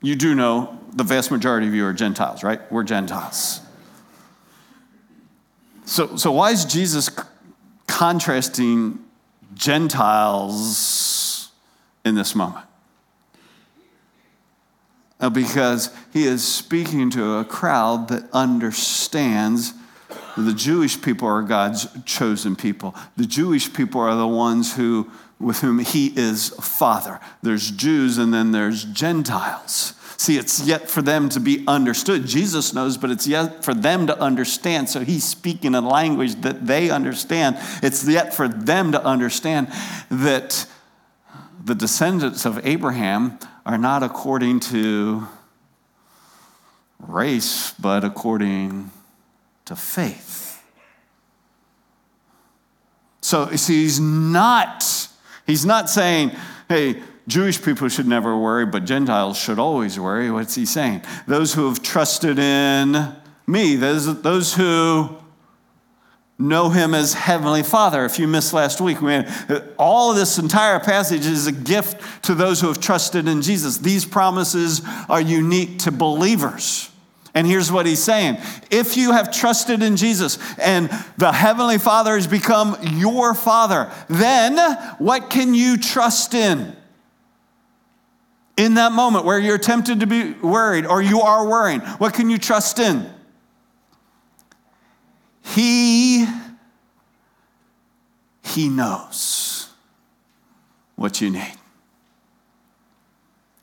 you 0.03 0.15
do 0.15 0.35
know 0.35 0.79
the 0.93 1.03
vast 1.03 1.31
majority 1.31 1.67
of 1.67 1.73
you 1.73 1.85
are 1.85 1.93
Gentiles, 1.93 2.43
right? 2.43 2.59
We're 2.71 2.83
Gentiles. 2.83 3.61
So, 5.87 6.17
so 6.17 6.31
why 6.33 6.51
is 6.51 6.65
Jesus 6.65 7.09
contrasting 7.87 8.99
Gentiles 9.53 11.49
in 12.03 12.13
this 12.13 12.35
moment? 12.35 12.65
Uh, 15.21 15.29
because 15.29 15.89
he 16.11 16.25
is 16.25 16.45
speaking 16.45 17.09
to 17.11 17.35
a 17.35 17.45
crowd 17.45 18.09
that 18.09 18.29
understands 18.33 19.73
the 20.35 20.53
Jewish 20.53 21.01
people 21.01 21.29
are 21.29 21.41
God's 21.41 21.87
chosen 22.03 22.57
people. 22.57 22.93
The 23.15 23.25
Jewish 23.25 23.73
people 23.73 24.01
are 24.01 24.15
the 24.15 24.27
ones 24.27 24.75
who, 24.75 25.09
with 25.39 25.61
whom 25.61 25.79
he 25.79 26.07
is 26.17 26.49
father. 26.59 27.21
There's 27.41 27.71
Jews 27.71 28.17
and 28.17 28.33
then 28.33 28.51
there's 28.51 28.83
Gentiles. 28.83 29.93
See, 30.17 30.37
it's 30.37 30.65
yet 30.65 30.89
for 30.89 31.03
them 31.03 31.29
to 31.29 31.39
be 31.39 31.63
understood. 31.67 32.25
Jesus 32.25 32.73
knows, 32.73 32.97
but 32.97 33.11
it's 33.11 33.27
yet 33.27 33.63
for 33.63 33.75
them 33.75 34.07
to 34.07 34.19
understand. 34.19 34.89
So 34.89 35.01
he's 35.01 35.23
speaking 35.23 35.75
a 35.75 35.81
language 35.81 36.41
that 36.41 36.65
they 36.65 36.89
understand. 36.89 37.57
It's 37.83 38.07
yet 38.07 38.33
for 38.33 38.47
them 38.47 38.91
to 38.93 39.03
understand 39.03 39.71
that 40.09 40.65
the 41.63 41.75
descendants 41.75 42.45
of 42.45 42.65
Abraham 42.65 43.37
are 43.63 43.77
not 43.77 44.01
according 44.01 44.61
to 44.61 45.27
race, 46.99 47.73
but 47.79 48.03
according 48.03 48.89
to 49.65 49.75
faith. 49.75 50.63
So, 53.21 53.53
see, 53.55 53.83
he's 53.83 53.99
not, 53.99 54.83
he's 55.45 55.65
not 55.65 55.89
saying, 55.89 56.31
hey, 56.69 57.03
Jewish 57.27 57.61
people 57.61 57.89
should 57.89 58.07
never 58.07 58.37
worry, 58.37 58.65
but 58.65 58.85
Gentiles 58.85 59.37
should 59.37 59.59
always 59.59 59.99
worry. 59.99 60.31
What's 60.31 60.55
he 60.55 60.65
saying? 60.65 61.01
Those 61.27 61.53
who 61.53 61.67
have 61.67 61.83
trusted 61.83 62.39
in 62.39 63.15
me, 63.45 63.75
those, 63.75 64.21
those 64.21 64.53
who 64.53 65.17
know 66.39 66.69
him 66.69 66.93
as 66.93 67.13
Heavenly 67.13 67.63
Father. 67.63 68.05
If 68.05 68.19
you 68.19 68.27
missed 68.27 68.53
last 68.53 68.79
week, 68.79 69.01
we 69.01 69.11
had, 69.11 69.51
uh, 69.51 69.61
all 69.77 70.11
of 70.11 70.17
this 70.17 70.37
entire 70.37 70.79
passage 70.79 71.25
is 71.25 71.47
a 71.47 71.51
gift 71.51 72.23
to 72.25 72.35
those 72.35 72.61
who 72.61 72.67
have 72.67 72.79
trusted 72.79 73.27
in 73.27 73.41
Jesus. 73.41 73.77
These 73.79 74.05
promises 74.05 74.81
are 75.09 75.21
unique 75.21 75.79
to 75.79 75.91
believers. 75.91 76.91
And 77.33 77.45
here's 77.45 77.71
what 77.71 77.85
he's 77.85 78.01
saying 78.01 78.37
if 78.71 78.95
you 78.97 79.11
have 79.11 79.31
trusted 79.31 79.83
in 79.83 79.97
Jesus 79.97 80.39
and 80.57 80.89
the 81.17 81.31
Heavenly 81.31 81.77
Father 81.77 82.15
has 82.15 82.25
become 82.25 82.77
your 82.81 83.33
Father, 83.33 83.91
then 84.07 84.57
what 84.97 85.29
can 85.29 85.53
you 85.53 85.77
trust 85.77 86.33
in? 86.33 86.76
In 88.57 88.73
that 88.73 88.91
moment 88.91 89.23
where 89.23 89.39
you're 89.39 89.59
tempted 89.59 89.99
to 89.99 90.07
be 90.07 90.33
worried 90.33 90.85
or 90.85 91.01
you 91.01 91.21
are 91.21 91.47
worrying? 91.47 91.79
What 91.79 92.13
can 92.13 92.29
you 92.29 92.37
trust 92.37 92.79
in? 92.79 93.09
He 95.43 96.27
he 98.43 98.69
knows 98.69 99.69
what 100.95 101.21
you 101.21 101.29
need. 101.29 101.53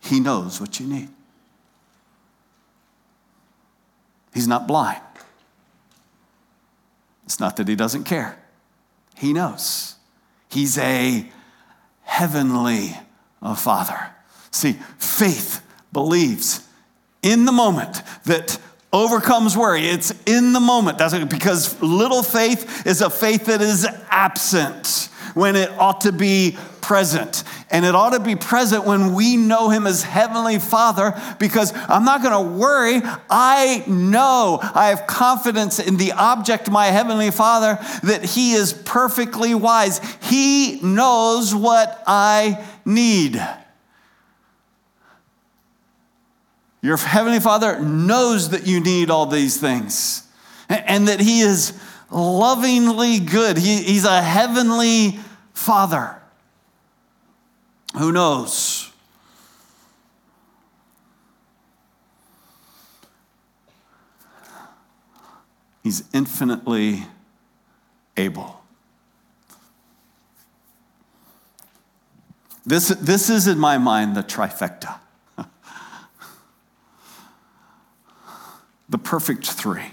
He 0.00 0.20
knows 0.20 0.60
what 0.60 0.78
you 0.78 0.86
need. 0.86 1.08
He's 4.32 4.46
not 4.46 4.66
blind. 4.66 5.00
It's 7.24 7.40
not 7.40 7.56
that 7.56 7.66
he 7.66 7.74
doesn't 7.74 8.04
care. 8.04 8.38
He 9.16 9.32
knows. 9.32 9.96
He's 10.48 10.76
a 10.78 11.30
heavenly 12.02 12.96
father. 13.56 14.13
See, 14.54 14.74
faith 14.98 15.66
believes 15.92 16.66
in 17.22 17.44
the 17.44 17.50
moment 17.50 18.02
that 18.24 18.56
overcomes 18.92 19.56
worry. 19.56 19.86
It's 19.88 20.14
in 20.26 20.52
the 20.52 20.60
moment. 20.60 20.96
That's 20.96 21.12
because 21.24 21.82
little 21.82 22.22
faith 22.22 22.86
is 22.86 23.00
a 23.00 23.10
faith 23.10 23.46
that 23.46 23.60
is 23.60 23.84
absent 24.10 25.08
when 25.34 25.56
it 25.56 25.70
ought 25.72 26.02
to 26.02 26.12
be 26.12 26.56
present. 26.80 27.42
And 27.68 27.84
it 27.84 27.96
ought 27.96 28.10
to 28.10 28.20
be 28.20 28.36
present 28.36 28.84
when 28.84 29.14
we 29.14 29.36
know 29.36 29.70
Him 29.70 29.88
as 29.88 30.04
Heavenly 30.04 30.60
Father 30.60 31.20
because 31.40 31.72
I'm 31.74 32.04
not 32.04 32.22
going 32.22 32.46
to 32.46 32.56
worry. 32.56 33.00
I 33.28 33.82
know, 33.88 34.60
I 34.62 34.90
have 34.90 35.08
confidence 35.08 35.80
in 35.80 35.96
the 35.96 36.12
object, 36.12 36.70
my 36.70 36.86
Heavenly 36.86 37.32
Father, 37.32 37.80
that 38.04 38.24
He 38.24 38.52
is 38.52 38.72
perfectly 38.72 39.52
wise. 39.56 39.98
He 40.22 40.78
knows 40.80 41.52
what 41.52 42.04
I 42.06 42.64
need. 42.84 43.44
Your 46.84 46.98
Heavenly 46.98 47.40
Father 47.40 47.80
knows 47.80 48.50
that 48.50 48.66
you 48.66 48.78
need 48.78 49.08
all 49.08 49.24
these 49.24 49.58
things 49.58 50.28
and 50.68 51.08
that 51.08 51.18
He 51.18 51.40
is 51.40 51.72
lovingly 52.10 53.20
good. 53.20 53.56
He, 53.56 53.82
he's 53.82 54.04
a 54.04 54.20
heavenly 54.20 55.18
Father 55.54 56.20
who 57.96 58.12
knows. 58.12 58.92
He's 65.82 66.04
infinitely 66.12 67.06
able. 68.14 68.60
This, 72.66 72.88
this 72.88 73.30
is, 73.30 73.46
in 73.46 73.58
my 73.58 73.78
mind, 73.78 74.14
the 74.14 74.22
trifecta. 74.22 74.98
The 78.94 78.98
perfect 78.98 79.50
three. 79.50 79.90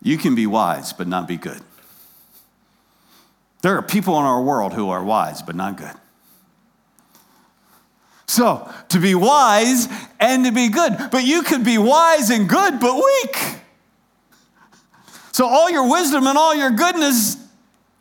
You 0.00 0.16
can 0.16 0.34
be 0.34 0.46
wise, 0.46 0.94
but 0.94 1.06
not 1.06 1.28
be 1.28 1.36
good. 1.36 1.60
There 3.60 3.76
are 3.76 3.82
people 3.82 4.16
in 4.18 4.24
our 4.24 4.40
world 4.40 4.72
who 4.72 4.88
are 4.88 5.04
wise, 5.04 5.42
but 5.42 5.54
not 5.54 5.76
good. 5.76 5.92
So, 8.24 8.72
to 8.88 8.98
be 8.98 9.14
wise 9.14 9.86
and 10.18 10.46
to 10.46 10.50
be 10.50 10.70
good, 10.70 10.96
but 11.10 11.22
you 11.22 11.42
could 11.42 11.62
be 11.62 11.76
wise 11.76 12.30
and 12.30 12.48
good, 12.48 12.80
but 12.80 12.94
weak. 12.94 13.36
So, 15.32 15.46
all 15.46 15.68
your 15.68 15.90
wisdom 15.90 16.26
and 16.26 16.38
all 16.38 16.54
your 16.54 16.70
goodness 16.70 17.36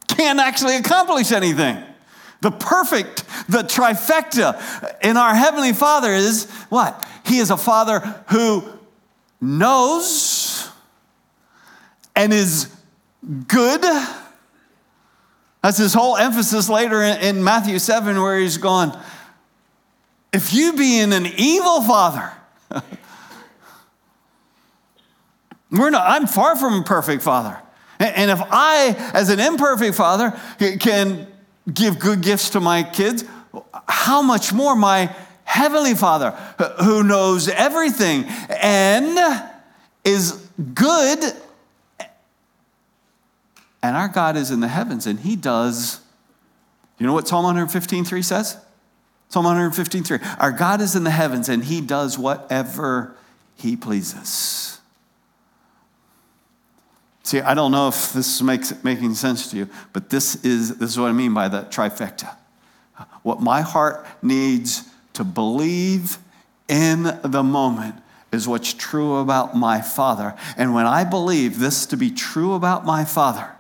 can't 0.08 0.40
actually 0.40 0.78
accomplish 0.78 1.34
anything. 1.34 1.84
The 2.40 2.52
perfect, 2.52 3.26
the 3.52 3.64
trifecta 3.64 4.96
in 5.04 5.18
our 5.18 5.36
Heavenly 5.36 5.74
Father 5.74 6.12
is 6.12 6.50
what? 6.70 7.06
He 7.26 7.40
is 7.40 7.52
a 7.52 7.58
Father 7.58 8.00
who 8.30 8.64
knows 9.42 10.70
and 12.16 12.32
is 12.32 12.74
good. 13.48 13.82
That's 15.62 15.78
his 15.78 15.94
whole 15.94 16.16
emphasis 16.18 16.70
later 16.70 17.02
in, 17.02 17.44
Matthew 17.44 17.78
7, 17.78 18.22
where 18.22 18.40
he's 18.40 18.58
going, 18.58 18.94
If 20.34 20.54
you 20.54 20.74
being 20.74 21.12
an 21.14 21.26
evil 21.38 21.82
father, 21.82 22.32
we're 25.72 25.90
not, 25.90 26.10
I'm 26.10 26.26
far 26.26 26.56
from 26.56 26.82
a 26.82 26.84
perfect 26.84 27.22
father. 27.22 27.58
And 28.00 28.32
if 28.32 28.40
I, 28.42 28.96
as 29.14 29.30
an 29.30 29.40
imperfect 29.40 29.96
father, 29.96 30.40
can 30.80 31.28
give 31.72 32.00
good 32.00 32.22
gifts 32.22 32.52
to 32.52 32.60
my 32.60 32.82
kids, 32.82 33.24
how 33.88 34.22
much 34.22 34.54
more 34.54 34.76
my 34.76 35.16
Heavenly 35.44 35.96
Father, 35.96 36.32
who 36.82 37.04
knows 37.04 37.50
everything 37.50 38.24
and 38.50 39.44
is 40.06 40.32
good. 40.74 41.20
And 43.84 43.98
our 43.98 44.08
God 44.08 44.38
is 44.38 44.50
in 44.50 44.60
the 44.60 44.68
heavens, 44.68 45.08
and 45.08 45.20
He 45.20 45.36
does. 45.36 46.00
You 47.00 47.08
know 47.08 47.14
what 47.14 47.28
Psalm 47.28 47.44
115.3 47.46 48.24
says? 48.24 48.58
Psalm 49.28 49.46
115.3. 49.46 50.38
Our 50.40 50.52
God 50.52 50.82
is 50.82 50.96
in 50.96 51.04
the 51.04 51.12
heavens, 51.12 51.50
and 51.50 51.64
He 51.64 51.82
does 51.82 52.18
whatever 52.18 53.18
He 53.56 53.76
pleases. 53.76 54.80
See, 57.24 57.42
I 57.42 57.54
don't 57.54 57.72
know 57.72 57.88
if 57.88 58.14
this 58.14 58.42
makes 58.42 58.84
making 58.84 59.16
sense 59.16 59.50
to 59.52 59.58
you, 59.58 59.70
but 59.94 60.10
this 60.10 60.44
is, 60.44 60.78
this 60.78 60.92
is 60.92 61.00
what 61.00 61.10
I 61.10 61.14
mean 61.14 61.34
by 61.34 61.48
the 61.48 61.64
trifecta. 61.64 62.36
What 63.24 63.42
my 63.42 63.62
heart 63.62 64.06
needs 64.22 64.84
to 65.14 65.24
believe 65.24 66.18
in 66.68 67.20
the 67.24 67.44
moment 67.44 67.96
is 68.32 68.48
what's 68.48 68.74
true 68.74 69.18
about 69.18 69.56
my 69.56 69.82
Father. 69.82 70.36
And 70.56 70.74
when 70.74 70.86
I 70.86 71.04
believe 71.04 71.60
this 71.60 71.86
to 71.88 71.98
be 71.98 72.12
true 72.12 72.54
about 72.54 72.86
my 72.86 73.04
Father, 73.04 73.52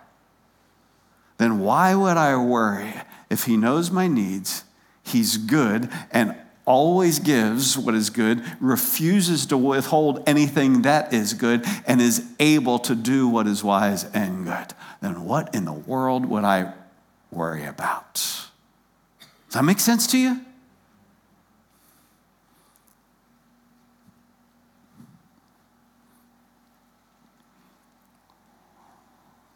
then 1.37 1.59
why 1.59 1.93
would 1.95 2.17
I 2.17 2.37
worry 2.37 2.93
if 3.29 3.45
He 3.45 3.57
knows 3.57 3.91
my 3.91 4.07
needs, 4.07 4.63
He's 5.03 5.37
good, 5.37 5.89
and 6.11 6.35
always 6.65 7.19
gives 7.19 7.77
what 7.77 7.95
is 7.95 8.09
good, 8.09 8.43
refuses 8.61 9.47
to 9.47 9.57
withhold 9.57 10.23
anything 10.27 10.83
that 10.83 11.13
is 11.13 11.33
good, 11.33 11.65
and 11.85 11.99
is 11.99 12.25
able 12.39 12.79
to 12.79 12.95
do 12.95 13.27
what 13.27 13.47
is 13.47 13.63
wise 13.63 14.05
and 14.13 14.45
good? 14.45 14.73
Then 15.01 15.25
what 15.25 15.53
in 15.53 15.65
the 15.65 15.73
world 15.73 16.25
would 16.27 16.43
I 16.43 16.73
worry 17.31 17.65
about? 17.65 18.20
Does 19.51 19.55
that 19.55 19.63
make 19.63 19.81
sense 19.81 20.07
to 20.07 20.17
you? 20.17 20.39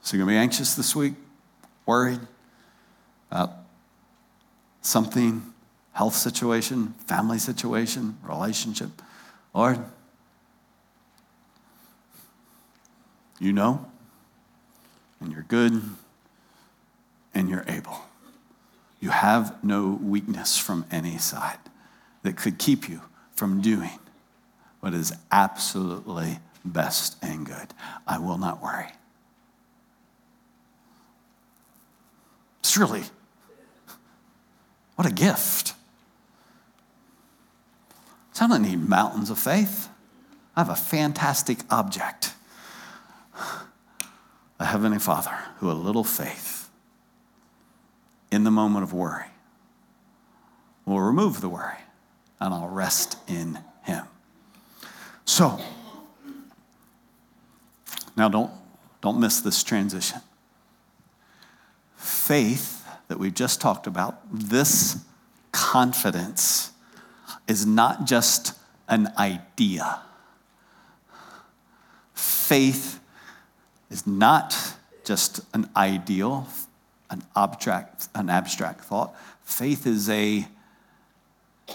So, 0.01 0.17
you're 0.17 0.25
going 0.25 0.35
to 0.35 0.37
be 0.37 0.43
anxious 0.43 0.75
this 0.75 0.97
week, 0.97 1.13
worried 1.85 2.19
about 3.31 3.53
something, 4.81 5.53
health 5.93 6.15
situation, 6.15 6.93
family 7.07 7.39
situation, 7.39 8.17
relationship. 8.21 9.01
Lord, 9.53 9.79
you 13.39 13.53
know, 13.53 13.85
and 15.21 15.31
you're 15.31 15.43
good, 15.43 15.81
and 17.33 17.49
you're 17.49 17.63
able. 17.69 18.01
You 19.05 19.11
have 19.11 19.63
no 19.63 19.99
weakness 20.01 20.57
from 20.57 20.83
any 20.89 21.19
side 21.19 21.59
that 22.23 22.37
could 22.37 22.57
keep 22.57 22.89
you 22.89 23.01
from 23.35 23.61
doing 23.61 23.99
what 24.79 24.95
is 24.95 25.13
absolutely 25.31 26.39
best 26.65 27.15
and 27.21 27.45
good. 27.45 27.67
I 28.07 28.17
will 28.17 28.39
not 28.39 28.63
worry. 28.63 28.87
It's 32.61 32.75
really, 32.75 33.03
what 34.95 35.07
a 35.07 35.13
gift. 35.13 35.73
So 38.33 38.45
I 38.45 38.47
don't 38.47 38.63
need 38.63 38.89
mountains 38.89 39.29
of 39.29 39.37
faith. 39.37 39.87
I 40.55 40.61
have 40.61 40.69
a 40.69 40.75
fantastic 40.75 41.59
object 41.69 42.33
a 44.59 44.65
Heavenly 44.65 44.97
Father 44.97 45.37
who 45.59 45.69
a 45.69 45.73
little 45.73 46.03
faith 46.03 46.64
in 48.35 48.43
the 48.43 48.51
moment 48.51 48.83
of 48.83 48.93
worry 48.93 49.25
will 50.85 50.99
remove 50.99 51.41
the 51.41 51.49
worry 51.49 51.79
and 52.39 52.53
I'll 52.53 52.67
rest 52.67 53.17
in 53.27 53.59
Him. 53.83 54.05
So, 55.23 55.59
now 58.15 58.29
don't, 58.29 58.51
don't 59.01 59.19
miss 59.19 59.41
this 59.41 59.63
transition 59.63 60.21
faith 61.95 62.87
that 63.07 63.19
we've 63.19 63.33
just 63.33 63.61
talked 63.61 63.87
about, 63.87 64.19
this 64.31 64.97
confidence, 65.51 66.71
is 67.47 67.65
not 67.65 68.05
just 68.05 68.53
an 68.87 69.11
idea. 69.17 69.99
Faith 72.13 72.99
is 73.89 74.05
not 74.07 74.75
just 75.03 75.41
an 75.53 75.69
ideal, 75.75 76.47
an 77.15 77.23
abstract, 77.35 78.09
an 78.13 78.29
abstract 78.29 78.83
thought. 78.83 79.15
Faith 79.43 79.87
is 79.87 80.09
a, 80.09 80.45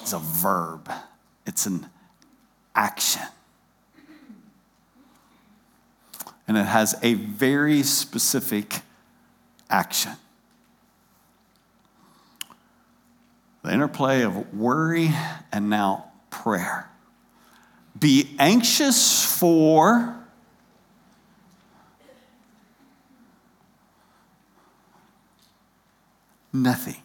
is 0.03 0.13
a 0.13 0.19
verb, 0.19 0.91
it's 1.47 1.67
an 1.67 1.87
action. 2.75 3.23
And 6.47 6.59
it 6.59 6.67
has 6.67 6.95
a 7.03 7.15
very 7.15 7.83
specific 7.83 8.81
action. 9.71 10.13
The 13.63 13.73
interplay 13.73 14.23
of 14.23 14.53
worry 14.55 15.11
and 15.53 15.71
now 15.71 16.11
prayer. 16.31 16.91
Be 17.99 18.35
anxious 18.39 19.25
for 19.39 20.20
nothing. 26.53 26.97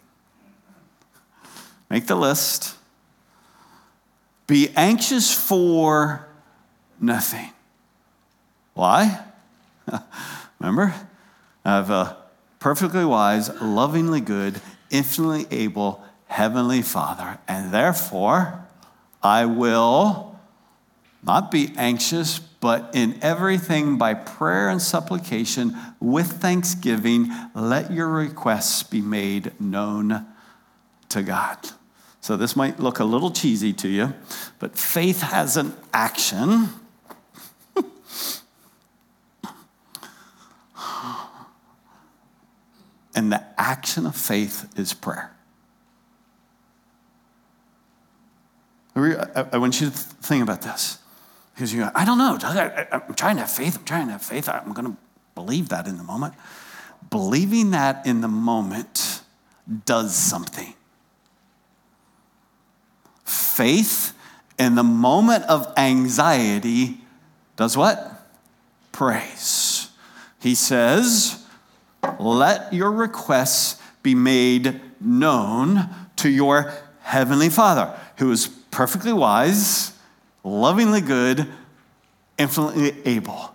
Make 1.88 2.06
the 2.06 2.16
list. 2.16 2.74
Be 4.46 4.70
anxious 4.76 5.32
for 5.32 6.26
nothing. 7.00 7.50
Why? 8.74 9.24
Remember? 10.60 10.94
I 11.64 11.70
have 11.70 11.90
a 11.90 12.16
perfectly 12.58 13.04
wise, 13.04 13.50
lovingly 13.60 14.20
good, 14.20 14.60
infinitely 14.90 15.46
able 15.50 16.04
Heavenly 16.26 16.82
Father. 16.82 17.38
And 17.48 17.72
therefore, 17.72 18.64
I 19.22 19.46
will 19.46 20.38
not 21.22 21.50
be 21.50 21.72
anxious, 21.76 22.38
but 22.66 22.90
in 22.96 23.16
everything 23.22 23.96
by 23.96 24.12
prayer 24.12 24.68
and 24.68 24.82
supplication 24.82 25.76
with 26.00 26.42
thanksgiving, 26.42 27.30
let 27.54 27.92
your 27.92 28.08
requests 28.08 28.82
be 28.82 29.00
made 29.00 29.52
known 29.60 30.26
to 31.08 31.22
God. 31.22 31.58
So 32.20 32.36
this 32.36 32.56
might 32.56 32.80
look 32.80 32.98
a 32.98 33.04
little 33.04 33.30
cheesy 33.30 33.72
to 33.74 33.88
you, 33.88 34.14
but 34.58 34.76
faith 34.76 35.22
has 35.22 35.56
an 35.56 35.76
action 35.92 36.70
And 43.14 43.30
the 43.32 43.44
action 43.56 44.06
of 44.06 44.16
faith 44.16 44.76
is 44.76 44.92
prayer. 44.92 45.30
I 48.96 49.56
want 49.56 49.80
you 49.80 49.88
to 49.88 49.96
think 49.96 50.42
about 50.42 50.62
this. 50.62 50.98
Because 51.56 51.72
you 51.72 51.88
I 51.94 52.04
don't 52.04 52.18
know. 52.18 52.38
I'm 52.42 53.14
trying 53.14 53.36
to 53.36 53.40
have 53.40 53.50
faith. 53.50 53.78
I'm 53.78 53.84
trying 53.84 54.06
to 54.06 54.12
have 54.12 54.22
faith. 54.22 54.46
I'm 54.46 54.74
going 54.74 54.92
to 54.92 54.96
believe 55.34 55.70
that 55.70 55.88
in 55.88 55.96
the 55.96 56.04
moment. 56.04 56.34
Believing 57.08 57.70
that 57.70 58.06
in 58.06 58.20
the 58.20 58.28
moment 58.28 59.22
does 59.86 60.14
something. 60.14 60.74
Faith 63.24 64.12
in 64.58 64.74
the 64.74 64.84
moment 64.84 65.44
of 65.44 65.72
anxiety 65.78 66.98
does 67.56 67.74
what? 67.74 68.28
Prays. 68.92 69.88
He 70.38 70.54
says, 70.54 71.42
let 72.20 72.72
your 72.72 72.92
requests 72.92 73.80
be 74.02 74.14
made 74.14 74.80
known 75.00 75.88
to 76.16 76.28
your 76.28 76.72
heavenly 77.00 77.48
Father, 77.48 77.98
who 78.18 78.30
is 78.30 78.46
perfectly 78.70 79.12
wise, 79.12 79.92
lovingly 80.46 81.00
good, 81.00 81.46
infinitely 82.38 82.94
able. 83.04 83.54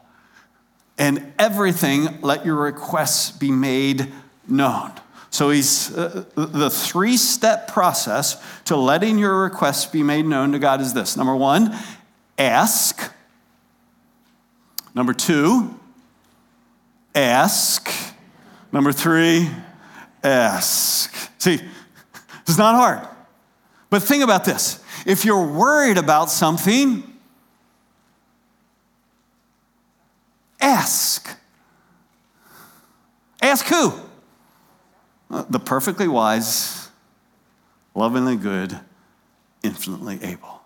And 0.98 1.34
everything, 1.40 2.22
let 2.22 2.46
your 2.46 2.58
requests 2.58 3.32
be 3.32 3.50
made 3.50 4.12
known. 4.48 4.92
So 5.30 5.50
he's 5.50 5.96
uh, 5.96 6.26
the 6.36 6.70
three 6.70 7.16
step 7.16 7.70
process 7.70 8.44
to 8.66 8.76
letting 8.76 9.18
your 9.18 9.44
requests 9.44 9.86
be 9.86 10.04
made 10.04 10.26
known 10.26 10.52
to 10.52 10.60
God 10.60 10.82
is 10.82 10.94
this. 10.94 11.16
Number 11.16 11.36
1, 11.36 11.74
ask. 12.38 13.14
Number 14.94 15.14
2, 15.14 15.80
ask. 17.16 17.90
Number 18.72 18.92
three, 18.92 19.50
ask. 20.24 21.14
See, 21.38 21.60
it's 22.42 22.58
not 22.58 22.76
hard. 22.76 23.08
But 23.90 24.04
think 24.04 24.24
about 24.24 24.46
this. 24.46 24.81
If 25.06 25.26
you're 25.26 25.46
worried 25.46 25.98
about 25.98 26.30
something, 26.30 27.04
ask. 30.60 31.38
Ask 33.42 33.66
who? 33.66 33.94
Uh, 35.30 35.46
the 35.50 35.60
perfectly 35.60 36.08
wise, 36.08 36.90
lovingly 37.96 38.36
good, 38.36 38.80
infinitely 39.64 40.20
able. 40.22 40.62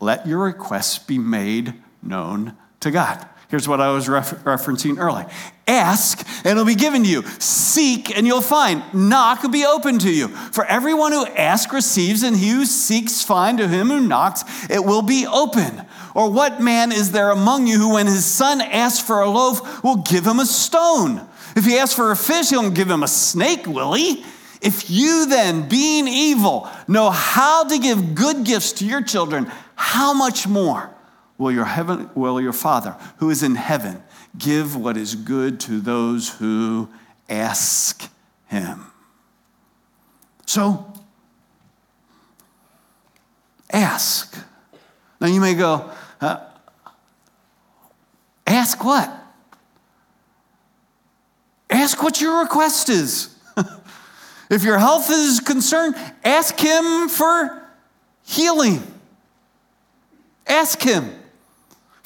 Let 0.00 0.26
your 0.26 0.40
requests 0.40 0.98
be 0.98 1.18
made 1.18 1.74
known 2.02 2.56
to 2.80 2.90
God. 2.90 3.28
Here's 3.48 3.68
what 3.68 3.80
I 3.80 3.92
was 3.92 4.08
refer- 4.08 4.36
referencing 4.36 4.98
earlier 4.98 5.28
Ask, 5.68 6.26
and 6.44 6.52
it'll 6.52 6.64
be 6.64 6.76
given 6.76 7.02
to 7.02 7.08
you. 7.08 7.22
Seek, 7.40 8.16
and 8.16 8.26
you'll 8.26 8.40
find. 8.40 8.82
Knock, 8.94 9.42
will 9.42 9.50
be 9.50 9.66
open 9.66 9.98
to 10.00 10.10
you. 10.10 10.28
For 10.28 10.64
everyone 10.64 11.12
who 11.12 11.26
asks 11.26 11.72
receives, 11.72 12.22
and 12.22 12.36
he 12.36 12.50
who 12.50 12.64
seeks 12.64 13.22
finds. 13.22 13.60
To 13.60 13.68
him 13.68 13.88
who 13.88 14.00
knocks, 14.00 14.44
it 14.70 14.84
will 14.84 15.02
be 15.02 15.26
open. 15.26 15.82
Or 16.14 16.30
what 16.30 16.60
man 16.60 16.92
is 16.92 17.12
there 17.12 17.30
among 17.30 17.66
you 17.66 17.78
who, 17.78 17.94
when 17.94 18.06
his 18.06 18.24
son 18.24 18.60
asks 18.60 19.04
for 19.04 19.20
a 19.20 19.28
loaf, 19.28 19.82
will 19.82 19.96
give 19.96 20.24
him 20.24 20.38
a 20.38 20.46
stone? 20.46 21.26
If 21.56 21.64
he 21.64 21.78
asks 21.78 21.94
for 21.94 22.10
a 22.10 22.16
fish, 22.16 22.50
he'll 22.50 22.70
give 22.70 22.90
him 22.90 23.02
a 23.02 23.08
snake, 23.08 23.66
will 23.66 23.94
he? 23.94 24.24
If 24.60 24.90
you 24.90 25.26
then, 25.26 25.68
being 25.68 26.06
evil, 26.08 26.68
know 26.86 27.10
how 27.10 27.64
to 27.64 27.78
give 27.78 28.14
good 28.14 28.44
gifts 28.44 28.72
to 28.74 28.86
your 28.86 29.02
children, 29.02 29.50
how 29.74 30.12
much 30.12 30.46
more? 30.46 30.95
Will 31.38 31.52
your, 31.52 31.64
heaven, 31.64 32.10
will 32.14 32.40
your 32.40 32.52
Father 32.52 32.96
who 33.18 33.30
is 33.30 33.42
in 33.42 33.54
heaven 33.54 34.02
give 34.36 34.76
what 34.76 34.96
is 34.96 35.14
good 35.14 35.60
to 35.60 35.80
those 35.80 36.28
who 36.30 36.88
ask 37.28 38.08
him. 38.46 38.86
So, 40.46 40.92
ask. 43.70 44.36
Now 45.20 45.26
you 45.28 45.40
may 45.40 45.54
go, 45.54 45.90
uh, 46.20 46.38
ask 48.46 48.84
what? 48.84 49.12
Ask 51.68 52.02
what 52.02 52.20
your 52.20 52.40
request 52.42 52.88
is. 52.88 53.36
if 54.50 54.62
your 54.62 54.78
health 54.78 55.10
is 55.10 55.40
concerned, 55.40 55.96
ask 56.24 56.58
him 56.58 57.08
for 57.08 57.62
healing. 58.22 58.82
Ask 60.46 60.80
him. 60.80 61.10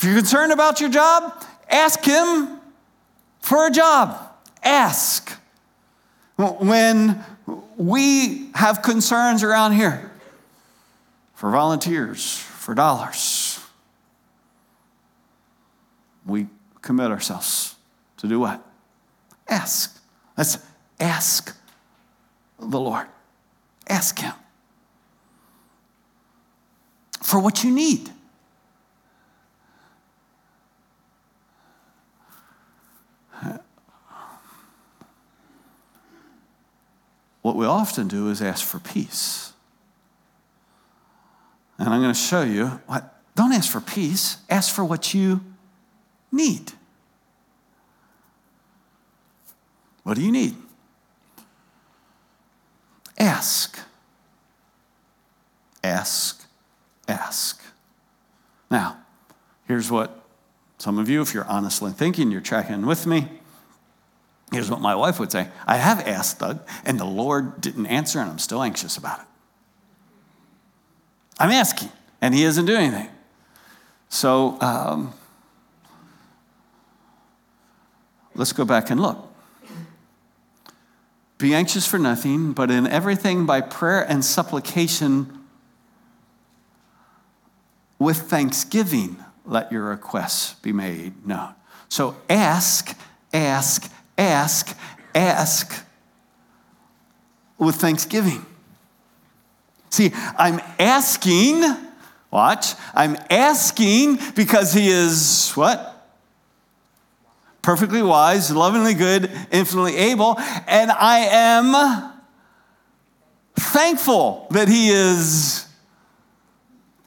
If 0.01 0.05
you're 0.05 0.15
concerned 0.15 0.51
about 0.51 0.81
your 0.81 0.89
job, 0.89 1.45
ask 1.69 2.03
Him 2.03 2.59
for 3.41 3.67
a 3.67 3.71
job. 3.71 4.19
Ask. 4.63 5.31
When 6.39 7.23
we 7.77 8.49
have 8.55 8.81
concerns 8.81 9.43
around 9.43 9.73
here 9.73 10.11
for 11.35 11.51
volunteers, 11.51 12.39
for 12.39 12.75
dollars, 12.75 13.61
we 16.25 16.47
commit 16.81 17.11
ourselves 17.11 17.77
to 18.17 18.27
do 18.27 18.41
what? 18.41 18.67
Ask. 19.49 20.03
Let's 20.35 20.57
ask 20.99 21.55
the 22.59 22.81
Lord. 22.81 23.07
Ask 23.87 24.19
Him 24.19 24.33
for 27.23 27.39
what 27.39 27.63
you 27.63 27.71
need. 27.71 28.09
What 37.43 37.57
we 37.57 37.67
often 37.67 38.09
do 38.09 38.29
is 38.29 38.43
ask 38.43 38.65
for 38.65 38.79
peace. 38.79 39.53
And 41.79 41.89
I'm 41.89 42.01
going 42.01 42.13
to 42.13 42.19
show 42.19 42.43
you 42.43 42.67
what, 42.87 43.15
don't 43.35 43.53
ask 43.53 43.71
for 43.71 43.81
peace, 43.81 44.37
ask 44.51 44.75
for 44.75 44.85
what 44.85 45.15
you 45.15 45.41
need. 46.31 46.73
What 50.03 50.17
do 50.17 50.23
you 50.23 50.33
need? 50.33 50.57
Ask. 53.19 53.79
Ask. 55.83 56.45
Ask. 57.09 57.63
Now, 58.71 58.99
here's 59.67 59.91
what 59.91 60.25
some 60.79 60.99
of 60.99 61.09
you, 61.09 61.21
if 61.21 61.35
you're 61.35 61.45
honestly 61.45 61.93
thinking, 61.93 62.31
you're 62.31 62.41
tracking 62.41 62.87
with 62.87 63.07
me. 63.07 63.40
Here's 64.53 64.71
what 64.71 64.81
my 64.81 64.95
wife 64.95 65.21
would 65.21 65.31
say 65.31 65.49
I 65.67 65.77
have 65.77 66.07
asked 66.07 66.41
Doug, 66.41 66.67
and 66.85 66.99
the 66.99 67.05
Lord 67.05 67.61
didn't 67.61 67.87
answer, 67.87 68.21
and 68.21 68.31
I'm 68.31 68.39
still 68.39 68.63
anxious 68.63 68.97
about 68.97 69.21
it. 69.21 69.27
I'm 71.39 71.51
asking, 71.51 71.91
and 72.21 72.35
He 72.35 72.45
isn't 72.45 72.67
doing 72.67 72.93
anything. 72.93 73.09
So 74.09 74.61
um, 74.61 75.15
let's 78.35 78.53
go 78.53 78.65
back 78.65 78.91
and 78.91 79.01
look. 79.01 79.27
Be 81.39 81.55
anxious 81.55 81.87
for 81.87 81.99
nothing, 81.99 82.53
but 82.53 82.71
in 82.71 82.87
everything 82.87 83.47
by 83.47 83.63
prayer 83.63 84.03
and 84.03 84.23
supplication 84.23 85.39
with 87.99 88.23
thanksgiving, 88.23 89.25
let 89.47 89.71
your 89.73 89.85
requests 89.85 90.55
be 90.55 90.73
made 90.73 91.27
known. 91.27 91.55
So 91.89 92.17
ask, 92.29 92.97
ask, 93.33 93.91
ask, 94.21 94.77
ask 95.15 95.85
with 97.59 97.77
thanksgiving. 97.77 98.45
See, 99.89 100.13
I'm 100.39 100.61
asking, 100.79 101.65
watch, 102.31 102.75
I'm 102.95 103.17
asking 103.29 104.19
because 104.37 104.73
he 104.73 104.89
is 104.89 105.51
what? 105.55 105.87
Perfectly 107.63 108.03
wise, 108.03 108.51
lovingly 108.51 108.95
good, 108.95 109.31
infinitely 109.51 109.97
able, 109.97 110.39
and 110.67 110.91
I 110.91 111.19
am 111.31 112.13
thankful 113.55 114.47
that 114.51 114.69
he 114.69 114.89
is 114.91 115.67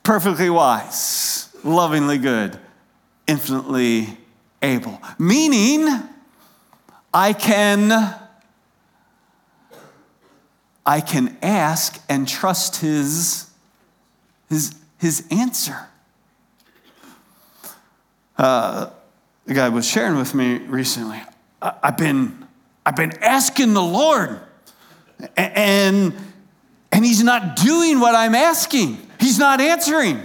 perfectly 0.04 0.50
wise, 0.50 1.50
lovingly 1.64 2.18
good, 2.18 2.60
infinitely 3.26 4.18
able. 4.62 5.02
Meaning, 5.18 5.88
I 7.14 7.34
can 7.34 8.16
I 10.86 11.00
can 11.00 11.38
ask 11.42 12.02
and 12.10 12.28
trust 12.28 12.78
his 12.78 13.50
his 14.50 14.76
his 14.98 15.26
answer. 15.32 15.78
Uh, 18.38 18.90
the 19.46 19.54
guy 19.54 19.70
was 19.70 19.88
sharing 19.88 20.18
with 20.18 20.34
me 20.34 20.58
recently. 20.58 21.22
I, 21.62 21.74
I've 21.84 21.98
been 21.98 22.48
I've 22.86 22.96
been 22.96 23.14
asking 23.24 23.74
the 23.74 23.84
Lord, 23.84 24.42
and 25.38 26.14
and 26.92 27.06
he's 27.06 27.24
not 27.24 27.56
doing 27.56 28.00
what 28.00 28.16
I'm 28.16 28.36
asking. 28.36 28.98
He's 29.20 29.40
not 29.40 29.62
answering. 29.62 30.22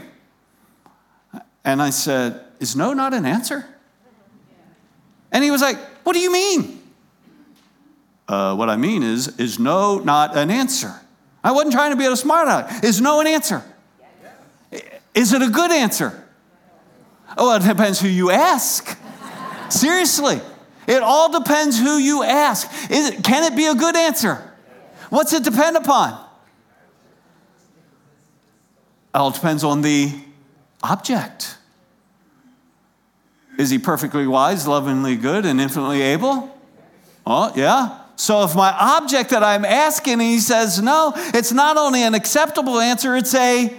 And 1.64 1.82
I 1.82 1.90
said, 1.90 2.44
Is 2.60 2.74
no 2.76 2.92
not 2.92 3.14
an 3.14 3.26
answer? 3.26 3.66
And 5.30 5.44
he 5.44 5.50
was 5.50 5.60
like, 5.60 5.76
What 6.04 6.14
do 6.14 6.18
you 6.18 6.32
mean? 6.32 6.77
Uh, 8.28 8.54
what 8.54 8.68
I 8.68 8.76
mean 8.76 9.02
is, 9.02 9.38
is 9.38 9.58
no 9.58 9.98
not 9.98 10.36
an 10.36 10.50
answer? 10.50 10.94
I 11.42 11.52
wasn't 11.52 11.72
trying 11.72 11.92
to 11.92 11.96
be 11.96 12.04
a 12.04 12.14
smart 12.14 12.46
aleck. 12.46 12.84
Is 12.84 13.00
no 13.00 13.20
an 13.20 13.26
answer? 13.26 13.64
Is 15.14 15.32
it 15.32 15.40
a 15.40 15.48
good 15.48 15.70
answer? 15.70 16.28
Oh, 17.36 17.54
it 17.56 17.62
depends 17.62 18.00
who 18.00 18.08
you 18.08 18.30
ask. 18.30 18.98
Seriously. 19.70 20.40
It 20.86 21.02
all 21.02 21.30
depends 21.30 21.78
who 21.78 21.96
you 21.98 22.22
ask. 22.22 22.68
It, 22.90 23.22
can 23.22 23.50
it 23.50 23.56
be 23.56 23.66
a 23.66 23.74
good 23.74 23.96
answer? 23.96 24.42
What's 25.10 25.32
it 25.32 25.44
depend 25.44 25.76
upon? 25.76 26.12
It 29.14 29.18
all 29.18 29.30
depends 29.30 29.64
on 29.64 29.82
the 29.82 30.12
object. 30.82 31.56
Is 33.58 33.70
he 33.70 33.78
perfectly 33.78 34.26
wise, 34.26 34.68
lovingly 34.68 35.16
good, 35.16 35.44
and 35.44 35.60
infinitely 35.60 36.02
able? 36.02 36.56
Oh, 37.26 37.52
yeah. 37.56 37.98
So 38.18 38.42
if 38.42 38.56
my 38.56 38.72
object 38.72 39.30
that 39.30 39.44
I'm 39.44 39.64
asking, 39.64 40.18
he 40.18 40.40
says 40.40 40.82
no, 40.82 41.12
it's 41.16 41.52
not 41.52 41.76
only 41.76 42.02
an 42.02 42.14
acceptable 42.14 42.80
answer, 42.80 43.16
it's 43.16 43.32
a 43.32 43.72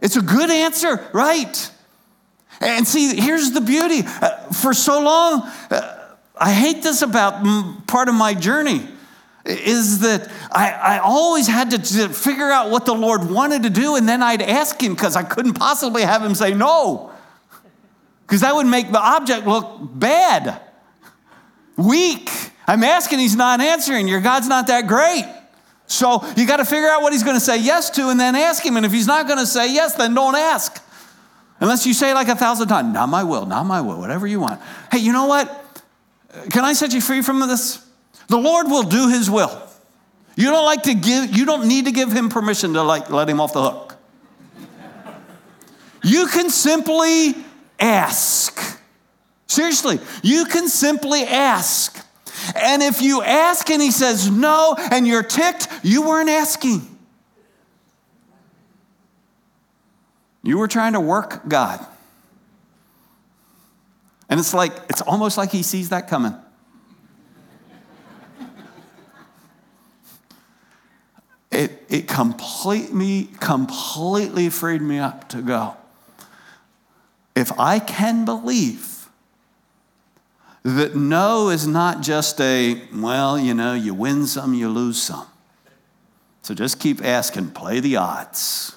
it's 0.00 0.14
a 0.14 0.22
good 0.22 0.50
answer, 0.50 1.04
right? 1.12 1.70
And 2.60 2.86
see, 2.86 3.20
here's 3.20 3.50
the 3.50 3.60
beauty. 3.60 4.02
Uh, 4.06 4.52
for 4.52 4.72
so 4.72 5.02
long, 5.02 5.42
uh, 5.68 6.16
I 6.36 6.52
hate 6.52 6.84
this 6.84 7.02
about 7.02 7.44
part 7.88 8.08
of 8.08 8.14
my 8.14 8.34
journey 8.34 8.86
is 9.44 9.98
that 9.98 10.30
I, 10.52 10.70
I 10.70 10.98
always 10.98 11.48
had 11.48 11.72
to, 11.72 11.78
to 11.78 12.08
figure 12.10 12.52
out 12.52 12.70
what 12.70 12.86
the 12.86 12.94
Lord 12.94 13.28
wanted 13.28 13.64
to 13.64 13.70
do, 13.70 13.96
and 13.96 14.08
then 14.08 14.22
I'd 14.22 14.42
ask 14.42 14.80
Him 14.80 14.94
because 14.94 15.16
I 15.16 15.24
couldn't 15.24 15.54
possibly 15.54 16.02
have 16.02 16.24
Him 16.24 16.36
say 16.36 16.54
no, 16.54 17.10
because 18.24 18.42
that 18.42 18.54
would 18.54 18.68
make 18.68 18.92
the 18.92 19.00
object 19.00 19.44
look 19.44 19.80
bad, 19.80 20.60
weak. 21.76 22.30
I'm 22.72 22.84
asking, 22.84 23.18
he's 23.18 23.36
not 23.36 23.60
answering. 23.60 24.08
Your 24.08 24.22
God's 24.22 24.48
not 24.48 24.68
that 24.68 24.86
great. 24.86 25.26
So 25.86 26.26
you 26.38 26.46
got 26.46 26.56
to 26.56 26.64
figure 26.64 26.88
out 26.88 27.02
what 27.02 27.12
he's 27.12 27.22
going 27.22 27.36
to 27.36 27.44
say 27.44 27.60
yes 27.60 27.90
to 27.90 28.08
and 28.08 28.18
then 28.18 28.34
ask 28.34 28.64
him. 28.64 28.78
And 28.78 28.86
if 28.86 28.92
he's 28.92 29.06
not 29.06 29.26
going 29.26 29.38
to 29.38 29.44
say 29.44 29.74
yes, 29.74 29.94
then 29.94 30.14
don't 30.14 30.34
ask. 30.34 30.82
Unless 31.60 31.84
you 31.84 31.92
say 31.92 32.14
like 32.14 32.28
a 32.28 32.34
thousand 32.34 32.68
times, 32.68 32.94
not 32.94 33.10
my 33.10 33.24
will, 33.24 33.44
not 33.44 33.64
my 33.66 33.82
will, 33.82 33.98
whatever 33.98 34.26
you 34.26 34.40
want. 34.40 34.58
Hey, 34.90 35.00
you 35.00 35.12
know 35.12 35.26
what? 35.26 35.82
Can 36.50 36.64
I 36.64 36.72
set 36.72 36.94
you 36.94 37.02
free 37.02 37.20
from 37.20 37.40
this? 37.40 37.86
The 38.28 38.38
Lord 38.38 38.68
will 38.68 38.84
do 38.84 39.10
his 39.10 39.30
will. 39.30 39.68
You 40.34 40.46
don't 40.46 40.64
like 40.64 40.84
to 40.84 40.94
give, 40.94 41.36
you 41.36 41.44
don't 41.44 41.68
need 41.68 41.84
to 41.84 41.92
give 41.92 42.10
him 42.10 42.30
permission 42.30 42.72
to 42.72 42.82
like 42.82 43.10
let 43.10 43.28
him 43.28 43.38
off 43.38 43.52
the 43.52 43.60
hook. 43.60 43.96
You 46.02 46.26
can 46.26 46.48
simply 46.48 47.34
ask. 47.78 48.80
Seriously, 49.46 50.00
you 50.22 50.46
can 50.46 50.68
simply 50.68 51.24
ask. 51.24 52.02
And 52.56 52.82
if 52.82 53.02
you 53.02 53.22
ask 53.22 53.70
and 53.70 53.80
he 53.80 53.90
says 53.90 54.30
no 54.30 54.76
and 54.90 55.06
you're 55.06 55.22
ticked, 55.22 55.68
you 55.82 56.06
weren't 56.06 56.30
asking. 56.30 56.88
You 60.42 60.58
were 60.58 60.68
trying 60.68 60.94
to 60.94 61.00
work 61.00 61.46
God. 61.48 61.84
And 64.28 64.40
it's 64.40 64.54
like, 64.54 64.72
it's 64.88 65.02
almost 65.02 65.36
like 65.36 65.52
he 65.52 65.62
sees 65.62 65.90
that 65.90 66.08
coming. 66.08 66.34
It, 71.50 71.84
it 71.90 72.08
completely, 72.08 73.28
completely 73.40 74.48
freed 74.48 74.80
me 74.80 74.98
up 74.98 75.28
to 75.28 75.42
go. 75.42 75.76
If 77.36 77.52
I 77.58 77.78
can 77.78 78.24
believe 78.24 78.91
that 80.62 80.94
no 80.94 81.48
is 81.48 81.66
not 81.66 82.02
just 82.02 82.40
a, 82.40 82.80
well, 82.94 83.38
you 83.38 83.54
know, 83.54 83.74
you 83.74 83.94
win 83.94 84.26
some, 84.26 84.54
you 84.54 84.68
lose 84.68 85.00
some. 85.00 85.26
So 86.42 86.54
just 86.54 86.80
keep 86.80 87.04
asking, 87.04 87.50
play 87.50 87.80
the 87.80 87.96
odds. 87.96 88.76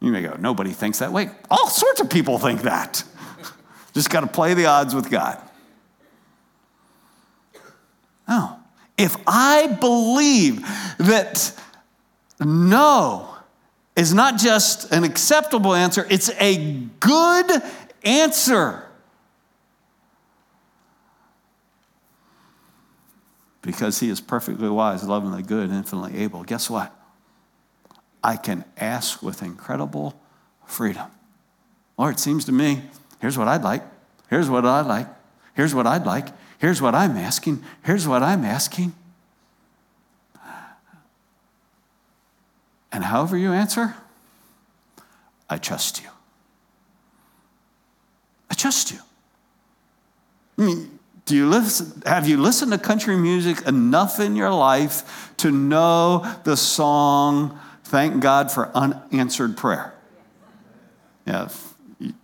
You 0.00 0.10
may 0.10 0.22
go, 0.22 0.36
nobody 0.38 0.70
thinks 0.70 0.98
that 0.98 1.12
way. 1.12 1.30
All 1.50 1.68
sorts 1.68 2.00
of 2.00 2.10
people 2.10 2.38
think 2.38 2.62
that. 2.62 3.04
Just 3.94 4.10
got 4.10 4.20
to 4.22 4.26
play 4.26 4.54
the 4.54 4.66
odds 4.66 4.96
with 4.96 5.08
God. 5.08 5.40
No. 8.26 8.58
If 8.98 9.16
I 9.26 9.68
believe 9.80 10.62
that 10.98 11.56
no 12.40 13.28
is 13.94 14.12
not 14.12 14.38
just 14.38 14.90
an 14.90 15.04
acceptable 15.04 15.74
answer, 15.74 16.06
it's 16.10 16.30
a 16.40 16.80
good 16.98 17.62
answer. 18.02 18.84
Because 23.62 24.00
he 24.00 24.08
is 24.10 24.20
perfectly 24.20 24.68
wise, 24.68 25.04
lovingly 25.04 25.42
good, 25.42 25.70
infinitely 25.70 26.18
able. 26.18 26.42
Guess 26.42 26.68
what? 26.68 26.94
I 28.22 28.36
can 28.36 28.64
ask 28.76 29.22
with 29.22 29.42
incredible 29.42 30.20
freedom. 30.66 31.08
Lord, 31.96 32.14
it 32.16 32.20
seems 32.20 32.44
to 32.46 32.52
me, 32.52 32.82
here's 33.20 33.38
what 33.38 33.48
I'd 33.48 33.62
like. 33.62 33.82
Here's 34.28 34.50
what 34.50 34.64
I'd 34.64 34.86
like. 34.86 35.06
Here's 35.54 35.74
what 35.74 35.86
I'd 35.86 36.04
like. 36.04 36.28
Here's 36.58 36.80
what 36.80 36.94
I'm 36.94 37.16
asking. 37.16 37.62
Here's 37.82 38.06
what 38.08 38.22
I'm 38.22 38.44
asking. 38.44 38.94
And 42.92 43.04
however 43.04 43.36
you 43.36 43.52
answer, 43.52 43.94
I 45.48 45.56
trust 45.58 46.02
you. 46.02 46.08
I 48.50 48.54
trust 48.54 48.92
you. 48.92 48.98
Do 51.24 51.36
you 51.36 51.48
listen, 51.48 52.02
have 52.04 52.28
you 52.28 52.36
listened 52.36 52.72
to 52.72 52.78
country 52.78 53.16
music 53.16 53.62
enough 53.66 54.18
in 54.18 54.36
your 54.36 54.52
life 54.52 55.32
to 55.38 55.50
know 55.50 56.26
the 56.44 56.56
song 56.56 57.58
Thank 57.84 58.22
God 58.22 58.50
for 58.50 58.70
Unanswered 58.74 59.56
Prayer? 59.56 59.92
Yeah, 61.26 61.50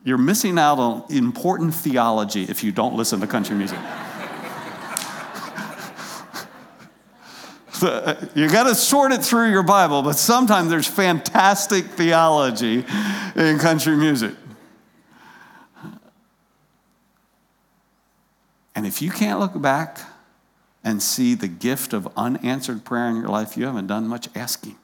you're 0.03 0.17
missing 0.17 0.59
out 0.59 0.79
on 0.79 1.05
important 1.11 1.75
theology 1.75 2.45
if 2.45 2.65
you 2.65 2.73
don't 2.73 2.95
listen 2.95 3.21
to 3.21 3.27
country 3.27 3.55
music. 3.55 3.79
you 8.35 8.49
got 8.49 8.65
to 8.65 8.75
sort 8.75 9.13
it 9.13 9.23
through 9.23 9.51
your 9.51 9.63
Bible, 9.63 10.03
but 10.03 10.15
sometimes 10.15 10.71
there's 10.71 10.87
fantastic 10.87 11.85
theology 11.85 12.85
in 13.37 13.59
country 13.59 13.95
music. 13.95 14.35
And 18.79 18.87
if 18.87 19.03
you 19.03 19.11
can't 19.11 19.41
look 19.41 19.61
back 19.61 19.99
and 20.85 21.03
see 21.03 21.35
the 21.35 21.49
gift 21.49 21.93
of 21.93 22.07
unanswered 22.17 22.85
prayer 22.85 23.09
in 23.09 23.17
your 23.17 23.27
life, 23.27 23.57
you 23.57 23.67
haven't 23.67 23.89
done 23.89 24.07
much 24.07 24.29
asking. 24.37 24.77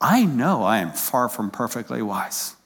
I 0.00 0.24
know 0.24 0.62
I 0.62 0.78
am 0.78 0.90
far 0.90 1.28
from 1.28 1.50
perfectly 1.50 2.00
wise. 2.00 2.56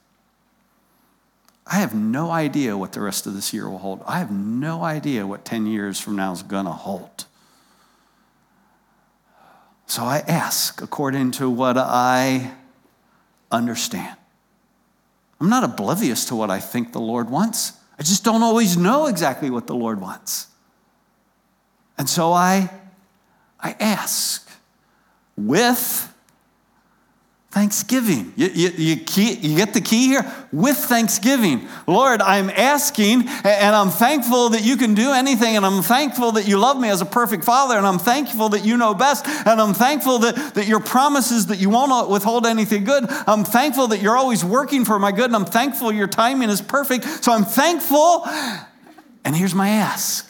I 1.67 1.75
have 1.75 1.93
no 1.93 2.31
idea 2.31 2.77
what 2.77 2.93
the 2.93 3.01
rest 3.01 3.27
of 3.27 3.33
this 3.33 3.53
year 3.53 3.69
will 3.69 3.79
hold. 3.79 4.01
I 4.07 4.19
have 4.19 4.31
no 4.31 4.81
idea 4.81 5.27
what 5.27 5.43
10 5.43 5.65
years 5.65 5.99
from 5.99 6.15
now 6.15 6.31
is 6.31 6.41
going 6.41 6.67
to 6.67 6.71
hold. 6.71 7.25
So 9.87 10.03
I 10.03 10.19
ask 10.19 10.81
according 10.81 11.31
to 11.31 11.49
what 11.49 11.77
I 11.77 12.53
understand. 13.51 14.15
I'm 15.41 15.49
not 15.49 15.63
oblivious 15.63 16.25
to 16.25 16.35
what 16.35 16.51
I 16.51 16.59
think 16.59 16.93
the 16.93 16.99
Lord 16.99 17.31
wants. 17.31 17.73
I 17.97 18.03
just 18.03 18.23
don't 18.23 18.43
always 18.43 18.77
know 18.77 19.07
exactly 19.07 19.49
what 19.49 19.65
the 19.65 19.73
Lord 19.73 19.99
wants. 19.99 20.45
And 21.97 22.07
so 22.07 22.31
I, 22.31 22.69
I 23.59 23.75
ask 23.79 24.47
with 25.35 26.10
Thanksgiving. 27.51 28.31
You, 28.37 28.47
you, 28.47 28.69
you, 28.69 28.95
key, 28.95 29.33
you, 29.33 29.57
get 29.57 29.73
the 29.73 29.81
key 29.81 30.07
here? 30.07 30.25
With 30.53 30.77
thanksgiving. 30.77 31.67
Lord, 31.85 32.21
I'm 32.21 32.49
asking 32.49 33.27
and 33.27 33.75
I'm 33.75 33.89
thankful 33.89 34.49
that 34.49 34.63
you 34.63 34.77
can 34.77 34.93
do 34.93 35.11
anything, 35.11 35.57
and 35.57 35.65
I'm 35.65 35.81
thankful 35.81 36.31
that 36.33 36.47
you 36.47 36.57
love 36.57 36.79
me 36.79 36.89
as 36.89 37.01
a 37.01 37.05
perfect 37.05 37.43
father, 37.43 37.77
and 37.77 37.85
I'm 37.85 37.99
thankful 37.99 38.49
that 38.49 38.63
you 38.63 38.77
know 38.77 38.93
best, 38.93 39.27
and 39.27 39.59
I'm 39.59 39.73
thankful 39.73 40.19
that, 40.19 40.53
that 40.55 40.65
your 40.65 40.79
promises 40.79 41.47
that 41.47 41.59
you 41.59 41.69
won't 41.69 42.09
withhold 42.09 42.45
anything 42.45 42.85
good. 42.85 43.03
I'm 43.27 43.43
thankful 43.43 43.87
that 43.87 44.01
you're 44.01 44.15
always 44.15 44.45
working 44.45 44.85
for 44.85 44.97
my 44.97 45.11
good, 45.11 45.25
and 45.25 45.35
I'm 45.35 45.43
thankful 45.43 45.91
your 45.91 46.07
timing 46.07 46.49
is 46.49 46.61
perfect. 46.61 47.03
So 47.21 47.33
I'm 47.33 47.43
thankful. 47.43 48.25
And 49.25 49.35
here's 49.35 49.53
my 49.53 49.69
ask. 49.69 50.25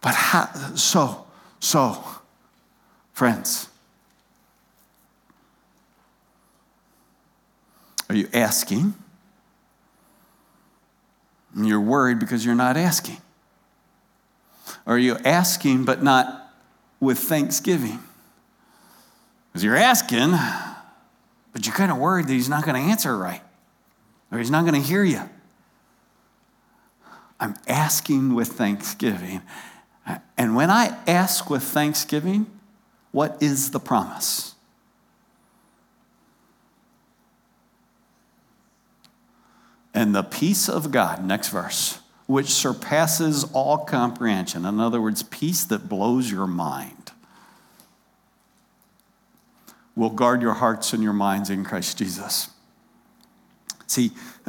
But 0.00 0.14
how, 0.14 0.46
so, 0.76 1.26
so, 1.58 2.04
Friends, 3.16 3.70
are 8.10 8.14
you 8.14 8.28
asking? 8.34 8.92
And 11.54 11.66
you're 11.66 11.80
worried 11.80 12.18
because 12.18 12.44
you're 12.44 12.54
not 12.54 12.76
asking. 12.76 13.16
Are 14.86 14.98
you 14.98 15.16
asking 15.24 15.86
but 15.86 16.02
not 16.02 16.52
with 17.00 17.18
thanksgiving? 17.18 18.00
Because 19.48 19.64
you're 19.64 19.76
asking, 19.76 20.32
but 21.52 21.64
you're 21.64 21.74
kind 21.74 21.90
of 21.90 21.96
worried 21.96 22.26
that 22.26 22.34
he's 22.34 22.50
not 22.50 22.66
going 22.66 22.74
to 22.74 22.90
answer 22.90 23.16
right 23.16 23.40
or 24.30 24.36
he's 24.36 24.50
not 24.50 24.66
going 24.66 24.78
to 24.78 24.86
hear 24.86 25.02
you. 25.02 25.22
I'm 27.40 27.54
asking 27.66 28.34
with 28.34 28.48
thanksgiving. 28.48 29.40
And 30.36 30.54
when 30.54 30.70
I 30.70 30.98
ask 31.06 31.48
with 31.48 31.62
thanksgiving, 31.62 32.50
what 33.16 33.42
is 33.42 33.70
the 33.70 33.80
promise? 33.80 34.54
And 39.94 40.14
the 40.14 40.22
peace 40.22 40.68
of 40.68 40.90
God, 40.90 41.24
next 41.24 41.48
verse, 41.48 42.00
which 42.26 42.48
surpasses 42.48 43.44
all 43.54 43.78
comprehension. 43.78 44.66
In 44.66 44.80
other 44.80 45.00
words, 45.00 45.22
peace 45.22 45.64
that 45.64 45.88
blows 45.88 46.30
your 46.30 46.46
mind, 46.46 47.12
will 49.94 50.10
guard 50.10 50.42
your 50.42 50.52
hearts 50.52 50.92
and 50.92 51.02
your 51.02 51.14
minds 51.14 51.48
in 51.48 51.64
Christ 51.64 51.96
Jesus. 51.96 52.50
See, 53.86 54.10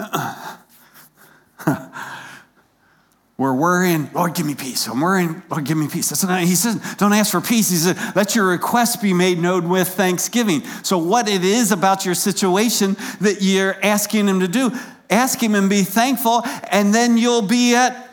We're 3.38 3.54
worrying, 3.54 4.10
Lord, 4.14 4.34
give 4.34 4.48
me 4.48 4.56
peace. 4.56 4.88
I'm 4.88 5.00
worrying, 5.00 5.44
Lord, 5.50 5.64
give 5.64 5.78
me 5.78 5.88
peace. 5.88 6.10
That's 6.10 6.24
not, 6.24 6.42
he 6.42 6.56
says, 6.56 6.76
don't 6.98 7.14
ask 7.14 7.32
for 7.32 7.42
peace. 7.42 7.70
He 7.70 7.76
said, 7.76 7.96
let 8.16 8.36
your 8.36 8.48
request 8.48 9.00
be 9.00 9.14
made 9.14 9.38
known 9.38 9.70
with 9.70 9.90
thanksgiving. 9.90 10.64
So, 10.82 10.98
what 10.98 11.30
it 11.30 11.44
is 11.44 11.72
about 11.72 12.04
your 12.04 12.16
situation 12.16 12.98
that 13.22 13.38
you're 13.42 13.78
asking 13.84 14.28
him 14.28 14.40
to 14.40 14.48
do, 14.48 14.72
ask 15.12 15.42
him 15.42 15.54
and 15.54 15.70
be 15.70 15.84
thankful, 15.84 16.42
and 16.72 16.94
then 16.94 17.18
you'll 17.18 17.44
be 17.44 17.76
at 17.76 18.10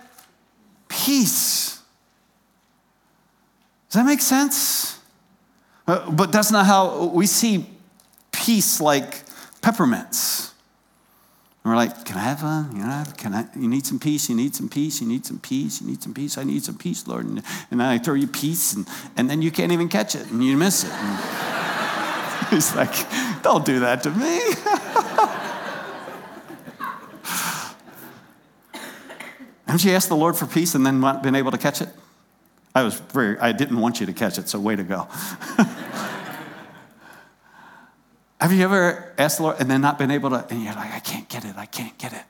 peace. 0.89 1.81
Does 3.89 4.03
that 4.03 4.07
make 4.07 4.21
sense? 4.21 4.99
Uh, 5.87 6.11
but 6.11 6.33
that's 6.33 6.51
not 6.51 6.67
how 6.67 7.07
we 7.07 7.27
see 7.27 7.67
peace 8.31 8.81
like 8.81 9.23
peppermints. 9.63 10.54
And 11.65 11.73
we're 11.73 11.77
like, 11.77 12.05
can 12.05 12.19
I 12.19 12.21
have 12.21 12.43
one? 12.43 12.77
You 12.77 12.83
know, 12.83 13.05
can 13.17 13.33
I? 13.33 13.47
You 13.57 13.69
need 13.69 13.87
some 13.87 13.99
peace. 13.99 14.29
You 14.29 14.37
need 14.37 14.55
some 14.55 14.69
peace. 14.69 15.01
You 15.01 15.09
need 15.09 15.25
some 15.25 15.39
peace. 15.39 15.81
You 15.81 15.87
need 15.87 16.03
some 16.03 16.13
peace. 16.13 16.37
I 16.37 16.45
need 16.45 16.63
some 16.63 16.77
peace, 16.77 17.07
Lord. 17.07 17.25
And, 17.25 17.43
and 17.71 17.81
then 17.81 17.89
I 17.89 17.97
throw 17.97 18.13
you 18.13 18.27
peace, 18.27 18.75
and, 18.75 18.87
and 19.17 19.31
then 19.31 19.41
you 19.41 19.51
can't 19.51 19.73
even 19.73 19.89
catch 19.89 20.15
it, 20.15 20.31
and 20.31 20.45
you 20.45 20.59
miss 20.59 20.85
it. 20.85 20.93
And 20.93 22.49
he's 22.51 22.77
like, 22.77 22.93
don't 23.43 23.65
do 23.65 23.81
that 23.81 24.03
to 24.03 24.11
me. 24.11 24.41
Haven't 29.67 29.85
you 29.85 29.93
asked 29.93 30.11
the 30.11 30.17
Lord 30.17 30.37
for 30.37 30.47
peace 30.47 30.75
and 30.75 30.85
then 30.85 31.01
not 31.01 31.23
been 31.23 31.35
able 31.35 31.51
to 31.51 31.59
catch 31.59 31.81
it? 31.81 31.89
I 32.75 32.83
was 32.83 32.95
very, 32.95 33.39
I 33.39 33.53
didn't 33.53 33.81
want 33.81 34.01
you 34.01 34.07
to 34.07 34.13
catch 34.13 34.37
it, 34.37 34.51
so 34.51 34.61
way 34.61 34.77
to 34.77 34.85
go. 34.85 35.09
Have 38.45 38.53
you 38.53 38.63
ever 38.63 39.11
asked 39.17 39.39
the 39.39 39.45
Lord 39.45 39.57
and 39.59 39.71
then 39.71 39.81
not 39.81 39.97
been 39.99 40.11
able 40.11 40.29
to, 40.29 40.47
and 40.51 40.63
you're 40.63 40.75
like, 40.75 40.93
I 40.93 40.99
can't 40.99 41.27
get 41.31 41.47
it, 41.47 41.57
I 41.57 41.65
can't 41.65 41.97
get 41.97 42.13
it? 42.13 42.25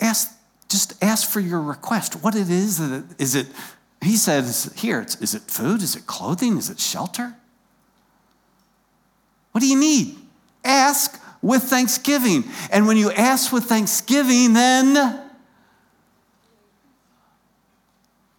Ask, 0.00 0.38
just 0.68 1.02
ask 1.02 1.28
for 1.28 1.40
your 1.40 1.60
request. 1.60 2.22
What 2.22 2.36
it 2.36 2.48
is, 2.48 2.78
is 2.78 3.34
it, 3.34 3.48
he 4.00 4.16
says, 4.16 4.72
here, 4.76 5.00
is 5.00 5.34
it 5.34 5.42
food? 5.42 5.82
Is 5.82 5.96
it 5.96 6.06
clothing? 6.06 6.58
Is 6.58 6.70
it 6.70 6.78
shelter? 6.78 7.34
What 9.50 9.62
do 9.62 9.66
you 9.66 9.76
need? 9.76 10.16
Ask 10.64 11.20
with 11.42 11.64
thanksgiving. 11.64 12.44
And 12.70 12.86
when 12.86 12.98
you 12.98 13.10
ask 13.10 13.52
with 13.52 13.64
thanksgiving, 13.64 14.52
then 14.52 15.20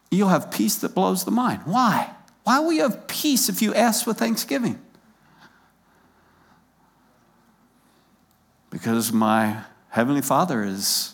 you'll 0.10 0.30
have 0.30 0.52
peace 0.52 0.78
that 0.78 0.96
blows 0.96 1.26
the 1.26 1.32
mind. 1.32 1.64
Why? 1.66 2.12
Why 2.46 2.60
will 2.60 2.72
you 2.72 2.84
have 2.84 3.10
peace 3.10 3.50
if 3.50 3.62
you 3.62 3.74
ask 3.74 4.08
with 4.08 4.20
thanksgiving? 4.20 4.80
Because 8.80 9.12
my 9.12 9.64
Heavenly 9.90 10.22
Father 10.22 10.64
is 10.64 11.14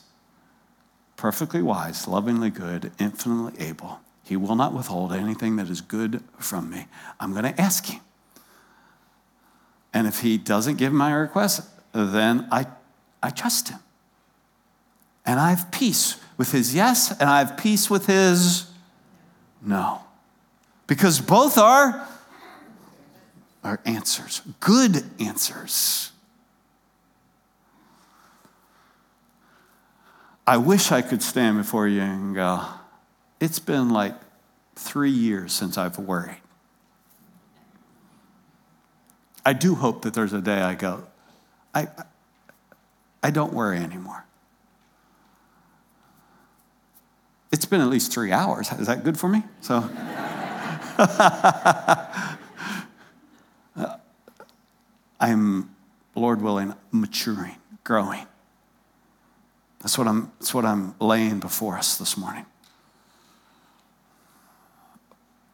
perfectly 1.17 1.63
wise, 1.63 2.07
lovingly 2.07 2.51
good, 2.51 2.91
infinitely 2.99 3.59
able. 3.59 4.01
He 4.23 4.37
will 4.37 4.55
not 4.55 4.71
withhold 4.71 5.11
anything 5.11 5.55
that 5.55 5.67
is 5.67 5.81
good 5.81 6.21
from 6.37 6.69
me. 6.69 6.85
I'm 7.19 7.31
going 7.31 7.51
to 7.51 7.59
ask 7.59 7.87
Him. 7.87 8.01
And 9.95 10.05
if 10.05 10.19
He 10.19 10.37
doesn't 10.37 10.75
give 10.75 10.93
my 10.93 11.11
request, 11.11 11.67
then 11.91 12.47
I, 12.51 12.67
I 13.23 13.31
trust 13.31 13.69
Him. 13.69 13.79
And 15.25 15.39
I 15.39 15.49
have 15.49 15.71
peace 15.71 16.17
with 16.37 16.51
His 16.51 16.75
yes, 16.75 17.09
and 17.19 17.27
I 17.27 17.39
have 17.39 17.57
peace 17.57 17.89
with 17.89 18.05
His 18.05 18.69
no. 19.59 20.01
Because 20.85 21.19
both 21.19 21.57
are, 21.57 22.07
are 23.63 23.79
answers, 23.85 24.43
good 24.59 25.03
answers. 25.19 26.11
I 30.47 30.57
wish 30.57 30.91
I 30.91 31.01
could 31.01 31.23
stand 31.23 31.57
before 31.57 31.87
you 31.87 32.01
and 32.01 32.35
go, 32.35 32.61
it's 33.39 33.59
been 33.59 33.89
like 33.89 34.13
three 34.75 35.09
years 35.09 35.53
since 35.53 35.77
I've 35.77 35.97
worried. 35.97 36.37
I 39.45 39.53
do 39.53 39.75
hope 39.75 40.03
that 40.03 40.13
there's 40.13 40.33
a 40.33 40.41
day 40.41 40.61
I 40.61 40.75
go, 40.75 41.03
I, 41.73 41.87
I 43.23 43.31
don't 43.31 43.53
worry 43.53 43.77
anymore. 43.77 44.25
It's 47.51 47.65
been 47.65 47.81
at 47.81 47.87
least 47.87 48.11
three 48.11 48.31
hours. 48.31 48.71
Is 48.73 48.87
that 48.87 49.03
good 49.03 49.17
for 49.17 49.29
me? 49.29 49.43
So. 49.61 49.89
Uh, 53.77 53.97
I'm, 55.19 55.75
Lord 56.15 56.41
willing, 56.41 56.73
maturing, 56.93 57.57
growing. 57.83 58.25
That's 59.85 59.99
what 59.99 60.07
I'm, 60.07 60.31
that's 60.39 60.51
what 60.51 60.65
I'm 60.65 60.95
laying 60.99 61.39
before 61.39 61.77
us 61.77 61.99
this 61.99 62.17
morning. 62.17 62.47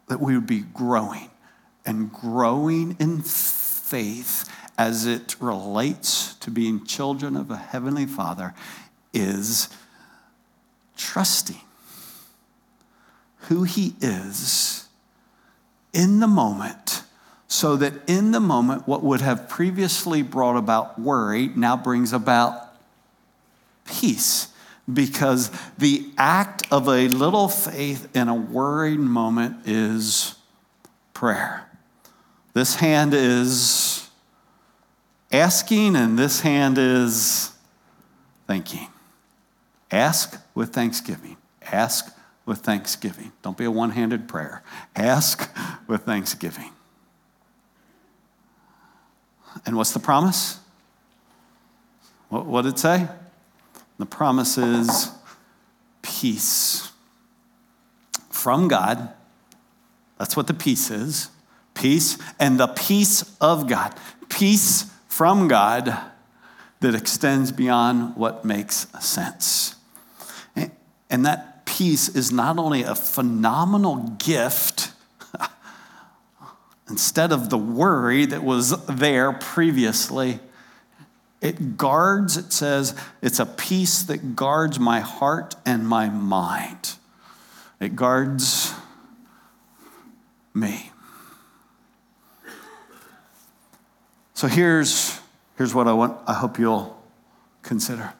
That 0.07 0.21
we 0.21 0.36
would 0.36 0.47
be 0.47 0.61
growing 0.61 1.29
and 1.86 2.13
growing 2.13 2.95
in 2.97 3.23
faith 3.23 4.49
as 4.77 5.05
it 5.05 5.36
relates 5.41 6.36
to 6.36 6.49
being 6.49 6.86
children 6.86 7.36
of 7.36 7.51
a 7.51 7.57
heavenly 7.57 8.05
Father 8.05 8.53
is 9.13 9.67
trusting 10.95 11.59
who 13.49 13.63
He 13.63 13.95
is 13.99 14.88
in 15.91 16.21
the 16.21 16.27
moment, 16.27 17.03
so 17.49 17.75
that 17.75 17.95
in 18.07 18.32
the 18.32 18.39
moment, 18.39 18.88
what 18.88 19.03
would 19.03 19.19
have 19.19 19.49
previously 19.49 20.21
brought 20.21 20.55
about 20.55 20.97
worry 20.97 21.49
now 21.49 21.75
brings 21.75 22.13
about 22.13 22.61
peace. 23.92 24.48
Because 24.92 25.52
the 25.78 26.10
act 26.18 26.64
of 26.72 26.88
a 26.88 27.08
little 27.08 27.48
faith 27.48 28.14
in 28.16 28.28
a 28.28 28.36
worried 28.36 29.00
moment 29.00 29.68
is 29.68 30.36
prayer. 31.14 31.70
This 32.54 32.76
hand 32.76 33.14
is 33.14 34.10
asking, 35.32 35.96
and 35.96 36.18
this 36.18 36.42
hand 36.42 36.78
is 36.78 37.52
thinking. 38.48 38.88
Ask 39.92 40.42
with 40.56 40.74
thanksgiving. 40.74 41.38
Ask 41.72 42.14
with 42.46 42.60
thanksgiving. 42.60 43.32
Don't 43.44 43.58
be 43.58 43.66
a 43.66 43.72
one 43.72 43.92
handed 43.92 44.28
prayer. 44.28 44.64
Ask 44.96 45.50
with 45.88 46.04
thanksgiving. 46.04 46.72
And 49.66 49.78
what's 49.78 49.92
the 49.92 50.00
promise? 50.00 50.60
What 52.30 52.64
did 52.64 52.74
it 52.74 52.80
say? 52.80 53.08
The 54.02 54.08
promise 54.08 54.58
is 54.58 55.12
peace 56.02 56.91
from 58.32 58.68
God. 58.68 59.14
That's 60.18 60.36
what 60.36 60.47
the 60.47 60.56
peace 60.56 60.89
is. 60.89 61.30
Peace 61.76 62.18
and 62.39 62.60
the 62.60 62.66
peace 62.66 63.38
of 63.39 63.68
God. 63.70 63.93
Peace 64.28 64.91
from 65.08 65.47
God 65.47 65.95
that 66.80 66.95
extends 66.95 67.52
beyond 67.52 68.16
what 68.16 68.43
makes 68.43 68.88
sense. 68.99 69.76
And 70.56 71.24
that 71.28 71.68
peace 71.68 72.10
is 72.10 72.32
not 72.32 72.58
only 72.58 72.82
a 72.82 72.95
phenomenal 72.95 73.97
gift, 74.18 74.93
instead 76.89 77.32
of 77.32 77.52
the 77.52 77.58
worry 77.60 78.26
that 78.26 78.43
was 78.43 78.84
there 78.88 79.32
previously, 79.32 80.39
it 81.42 81.76
guards, 81.76 82.38
it 82.38 82.54
says, 82.54 82.96
it's 83.22 83.39
a 83.39 83.46
peace 83.46 84.04
that 84.04 84.36
guards 84.36 84.80
my 84.80 85.00
heart 85.00 85.56
and 85.66 85.88
my 85.88 86.08
mind. 86.08 86.96
It 87.80 87.96
guards 87.96 88.74
me. 90.54 90.92
So 94.36 94.48
here's, 94.48 95.20
here's 95.58 95.74
what 95.74 95.88
I 95.88 95.94
want, 95.94 96.18
I 96.28 96.34
hope 96.34 96.60
you'll 96.60 97.02
consider. 97.64 98.14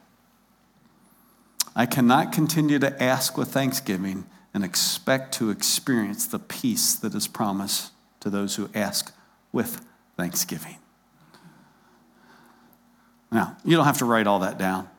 I 1.76 1.86
cannot 1.86 2.32
continue 2.32 2.80
to 2.80 3.02
ask 3.02 3.38
with 3.38 3.50
thanksgiving 3.50 4.26
and 4.54 4.64
expect 4.64 5.34
to 5.36 5.50
experience 5.50 6.26
the 6.28 6.40
peace 6.40 6.96
that 6.96 7.16
is 7.16 7.28
promised 7.28 7.92
to 8.20 8.30
those 8.30 8.56
who 8.56 8.70
ask 8.74 9.14
with 9.52 9.86
thanksgiving. 10.18 10.78
Now, 13.32 13.58
you 13.64 13.78
don't 13.78 13.86
have 13.86 14.00
to 14.00 14.06
write 14.06 14.28
all 14.28 14.40
that 14.40 14.58
down. 14.58 14.90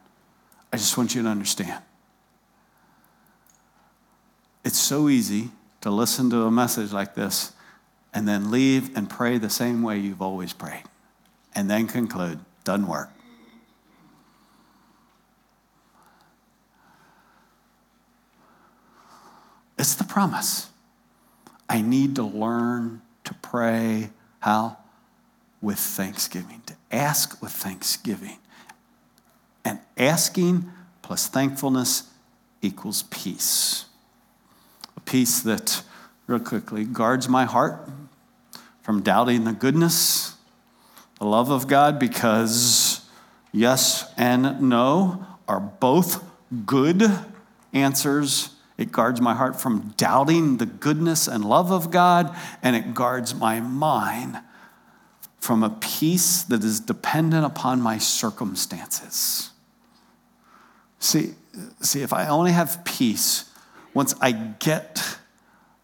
I 0.73 0.79
just 0.79 0.97
want 0.97 1.15
you 1.15 1.23
to 1.23 1.29
understand. 1.29 1.83
It's 4.65 4.79
so 4.79 5.09
easy 5.09 5.51
to 5.83 5.91
listen 5.91 6.31
to 6.31 6.45
a 6.45 6.51
message 6.51 6.93
like 6.93 7.15
this 7.15 7.53
and 8.15 8.27
then 8.27 8.51
leave 8.51 8.97
and 8.97 9.11
pray 9.11 9.39
the 9.39 9.51
same 9.51 9.83
way 9.83 9.99
you've 9.99 10.23
always 10.23 10.53
prayed 10.53 10.85
and 11.55 11.69
then 11.69 11.87
conclude, 11.87 12.39
doesn't 12.65 12.87
work. 12.87 13.11
It's 19.79 19.95
the 19.95 20.05
promise. 20.05 20.71
I 21.69 21.83
need 21.83 22.15
to 22.17 22.23
learn 22.23 23.03
to 23.25 23.35
pray 23.35 24.11
how? 24.41 24.77
With 25.63 25.79
thanksgiving, 25.79 26.63
to 26.67 26.75
ask 26.91 27.41
with 27.41 27.53
thanksgiving. 27.53 28.37
And 29.65 29.79
asking 29.97 30.71
plus 31.01 31.29
thankfulness 31.29 32.11
equals 32.61 33.05
peace. 33.05 33.87
A 34.97 35.01
peace 35.01 35.41
that, 35.41 35.83
real 36.27 36.41
quickly, 36.41 36.85
guards 36.85 37.29
my 37.29 37.47
heart 37.47 37.89
from 38.83 39.01
doubting 39.01 39.45
the 39.45 39.53
goodness, 39.53 40.35
the 41.19 41.25
love 41.25 41.51
of 41.51 41.69
God, 41.69 41.99
because 41.99 43.09
yes 43.53 44.13
and 44.19 44.61
no 44.61 45.27
are 45.49 45.61
both 45.61 46.23
good 46.67 47.05
answers 47.73 48.51
it 48.79 48.91
guards 48.91 49.21
my 49.21 49.35
heart 49.35 49.61
from 49.61 49.95
doubting 49.97 50.57
the 50.57 50.67
goodness 50.67 51.29
and 51.29 51.45
love 51.45 51.71
of 51.71 51.91
God, 51.91 52.35
and 52.63 52.75
it 52.75 52.95
guards 52.95 53.33
my 53.33 53.61
mind 53.61 54.41
from 55.43 55.65
a 55.65 55.71
peace 55.71 56.45
that 56.45 56.63
is 56.63 56.79
dependent 56.79 57.45
upon 57.45 57.81
my 57.81 57.99
circumstances. 57.99 59.51
See, 61.01 61.35
see, 61.81 62.03
if 62.03 62.13
I 62.13 62.29
only 62.29 62.53
have 62.53 62.85
peace 62.85 63.51
once 63.93 64.15
I 64.21 64.31
get 64.33 65.19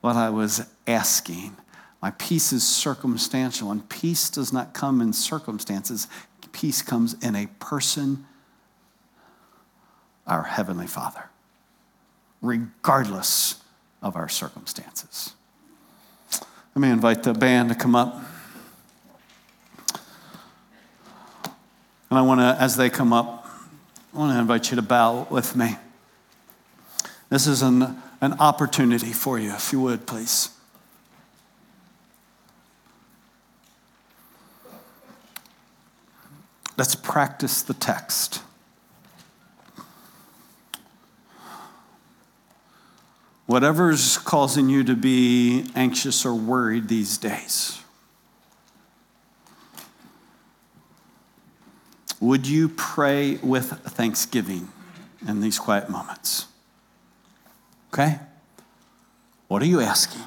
what 0.00 0.14
I 0.14 0.30
was 0.30 0.64
asking, 0.86 1.56
my 2.00 2.12
peace 2.12 2.52
is 2.52 2.64
circumstantial, 2.64 3.72
and 3.72 3.88
peace 3.88 4.30
does 4.30 4.52
not 4.52 4.74
come 4.74 5.00
in 5.00 5.12
circumstances. 5.12 6.06
Peace 6.52 6.80
comes 6.80 7.14
in 7.22 7.34
a 7.34 7.46
person, 7.59 8.24
our 10.24 10.44
Heavenly 10.44 10.86
Father 10.86 11.24
regardless 12.40 13.56
of 14.02 14.16
our 14.16 14.28
circumstances. 14.28 15.34
Let 16.74 16.82
me 16.82 16.90
invite 16.90 17.22
the 17.24 17.34
band 17.34 17.70
to 17.70 17.74
come 17.74 17.96
up. 17.96 18.22
And 22.11 22.18
I 22.18 22.22
want 22.22 22.40
to, 22.40 22.56
as 22.61 22.76
they 22.76 22.88
come 22.90 23.12
up, 23.12 23.46
I 24.14 24.18
want 24.18 24.32
to 24.32 24.38
invite 24.38 24.70
you 24.70 24.76
to 24.76 24.82
bow 24.82 25.26
with 25.30 25.54
me. 25.54 25.76
This 27.28 27.46
is 27.46 27.61
an, 27.61 28.02
an 28.20 28.34
opportunity 28.40 29.12
for 29.12 29.38
you, 29.38 29.52
if 29.52 29.72
you 29.72 29.80
would, 29.80 30.06
please. 30.06 30.50
Let's 36.78 36.94
practice 36.94 37.61
the 37.61 37.74
text. 37.74 38.40
Whatever's 43.46 44.18
causing 44.18 44.68
you 44.68 44.84
to 44.84 44.94
be 44.94 45.66
anxious 45.74 46.24
or 46.24 46.34
worried 46.34 46.86
these 46.88 47.18
days, 47.18 47.80
would 52.20 52.46
you 52.46 52.68
pray 52.68 53.36
with 53.36 53.70
thanksgiving 53.70 54.68
in 55.26 55.40
these 55.40 55.58
quiet 55.58 55.88
moments? 55.88 56.46
Okay? 57.92 58.18
What 59.46 59.62
are 59.62 59.66
you 59.66 59.80
asking? 59.80 60.22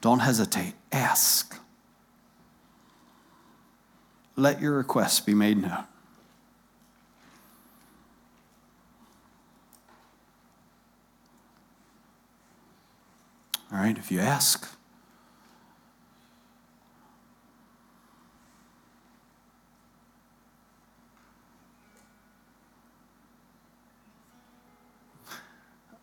Don't 0.00 0.20
hesitate. 0.20 0.74
Ask. 0.92 1.56
Let 4.36 4.60
your 4.60 4.76
requests 4.76 5.20
be 5.20 5.34
made 5.34 5.60
known. 5.60 5.84
All 13.70 13.78
right, 13.78 13.98
if 13.98 14.10
you 14.10 14.20
ask, 14.20 14.68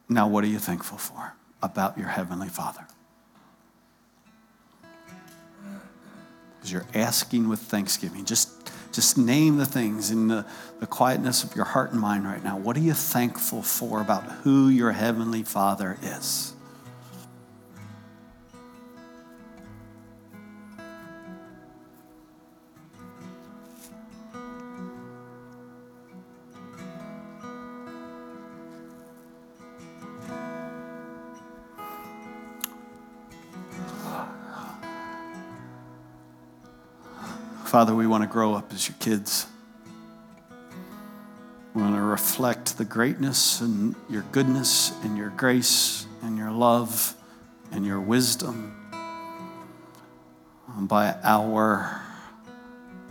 Now, 0.07 0.28
what 0.28 0.43
are 0.43 0.47
you 0.47 0.59
thankful 0.59 0.97
for 0.97 1.34
about 1.61 1.97
your 1.97 2.07
Heavenly 2.07 2.47
Father? 2.47 2.88
Because 6.55 6.72
you're 6.72 6.86
asking 6.93 7.49
with 7.49 7.59
thanksgiving. 7.59 8.26
Just, 8.26 8.72
just 8.91 9.18
name 9.18 9.57
the 9.57 9.66
things 9.66 10.11
in 10.11 10.28
the, 10.28 10.45
the 10.80 10.88
quietness 10.88 11.43
of 11.43 11.55
your 11.55 11.66
heart 11.66 11.91
and 11.91 11.99
mind 11.99 12.26
right 12.26 12.43
now. 12.43 12.57
What 12.57 12.78
are 12.78 12.82
you 12.82 12.93
thankful 12.93 13.61
for 13.61 13.99
about 13.99 14.24
who 14.24 14.70
your 14.70 14.91
Heavenly 14.91 15.43
Father 15.43 15.97
is? 16.01 16.55
Father, 37.76 37.93
we 37.93 38.07
want 38.07 38.23
to 38.23 38.30
grow 38.30 38.53
up 38.53 38.71
as 38.71 38.88
your 38.88 38.95
kids. 39.01 39.47
We 41.73 41.82
want 41.82 41.93
to 41.95 42.01
reflect 42.01 42.78
the 42.78 42.86
greatness 42.86 43.59
and 43.59 43.95
your 44.09 44.21
goodness 44.32 44.93
and 45.03 45.17
your 45.17 45.28
grace 45.32 46.07
and 46.21 46.38
your 46.38 46.51
love 46.51 47.15
and 47.73 47.86
your 47.86 47.99
wisdom 47.99 48.78
by 50.78 51.17
our 51.21 52.01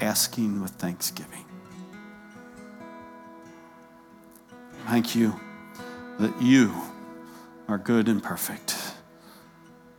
asking 0.00 0.62
with 0.62 0.70
thanksgiving. 0.70 1.44
Thank 4.86 5.14
you 5.14 5.38
that 6.18 6.40
you 6.40 6.72
are 7.68 7.76
good 7.76 8.08
and 8.08 8.22
perfect, 8.22 8.78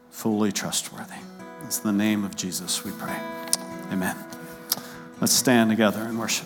fully 0.09 0.51
trustworthy. 0.51 1.22
It's 1.66 1.78
the 1.78 1.93
name 1.93 2.26
of 2.26 2.36
Jesus 2.36 2.84
we 2.84 2.89
pray. 2.93 3.20
Amen. 3.91 4.35
Let's 5.26 5.34
stand 5.34 5.72
together 5.72 6.02
and 6.02 6.20
worship. 6.20 6.46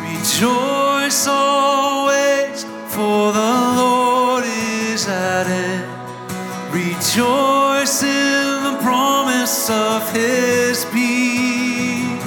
Rejoice 0.00 1.28
always, 1.28 2.64
for 2.88 3.32
the 3.32 3.52
Lord 3.76 4.42
is 4.46 5.06
at 5.06 5.46
hand. 5.46 6.74
Rejoice 6.74 8.02
in 8.02 8.64
the 8.64 8.78
promise 8.82 9.70
of 9.70 10.10
his 10.12 10.84
peace. 10.86 12.20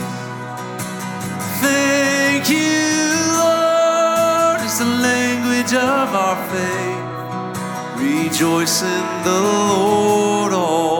Thank 1.59 2.49
you, 2.49 3.11
Lord, 3.43 4.61
is 4.61 4.79
the 4.79 4.85
language 4.85 5.73
of 5.73 6.15
our 6.15 6.37
faith. 6.47 7.99
Rejoice 7.99 8.83
in 8.83 9.23
the 9.25 9.41
Lord 9.41 10.53
always. 10.53 10.94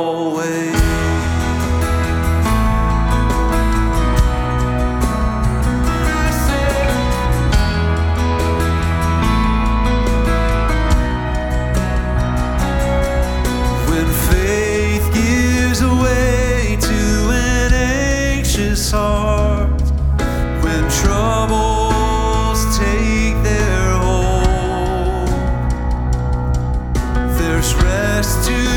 There's 27.66 27.84
rest 27.84 28.48
to 28.48 28.75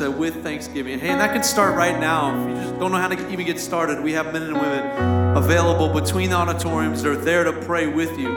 with 0.00 0.42
thanksgiving. 0.42 1.00
Hey, 1.00 1.08
and 1.08 1.20
that 1.20 1.32
can 1.32 1.42
start 1.42 1.74
right 1.74 1.98
now. 1.98 2.40
If 2.40 2.48
you 2.48 2.62
just 2.62 2.78
don't 2.78 2.92
know 2.92 2.98
how 2.98 3.08
to 3.08 3.32
even 3.32 3.46
get 3.46 3.58
started, 3.58 4.02
we 4.02 4.12
have 4.12 4.32
men 4.32 4.42
and 4.42 4.54
women 4.54 5.36
available 5.36 5.88
between 5.88 6.30
the 6.30 6.36
auditoriums. 6.36 7.02
They're 7.02 7.16
there 7.16 7.44
to 7.44 7.52
pray 7.52 7.88
with 7.88 8.16
you. 8.18 8.28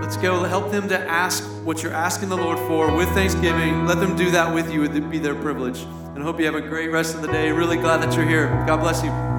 Let's 0.00 0.16
go 0.16 0.42
help 0.44 0.70
them 0.70 0.88
to 0.88 0.98
ask 0.98 1.44
what 1.64 1.82
you're 1.82 1.92
asking 1.92 2.30
the 2.30 2.36
Lord 2.36 2.58
for 2.60 2.94
with 2.96 3.08
thanksgiving. 3.10 3.86
Let 3.86 4.00
them 4.00 4.16
do 4.16 4.30
that 4.30 4.54
with 4.54 4.72
you. 4.72 4.84
It'd 4.84 5.10
be 5.10 5.18
their 5.18 5.34
privilege. 5.34 5.80
And 5.80 6.18
I 6.18 6.22
hope 6.22 6.38
you 6.38 6.46
have 6.46 6.54
a 6.54 6.60
great 6.60 6.88
rest 6.88 7.14
of 7.14 7.22
the 7.22 7.28
day. 7.28 7.52
Really 7.52 7.76
glad 7.76 8.02
that 8.02 8.14
you're 8.14 8.26
here. 8.26 8.48
God 8.66 8.78
bless 8.78 9.04
you. 9.04 9.29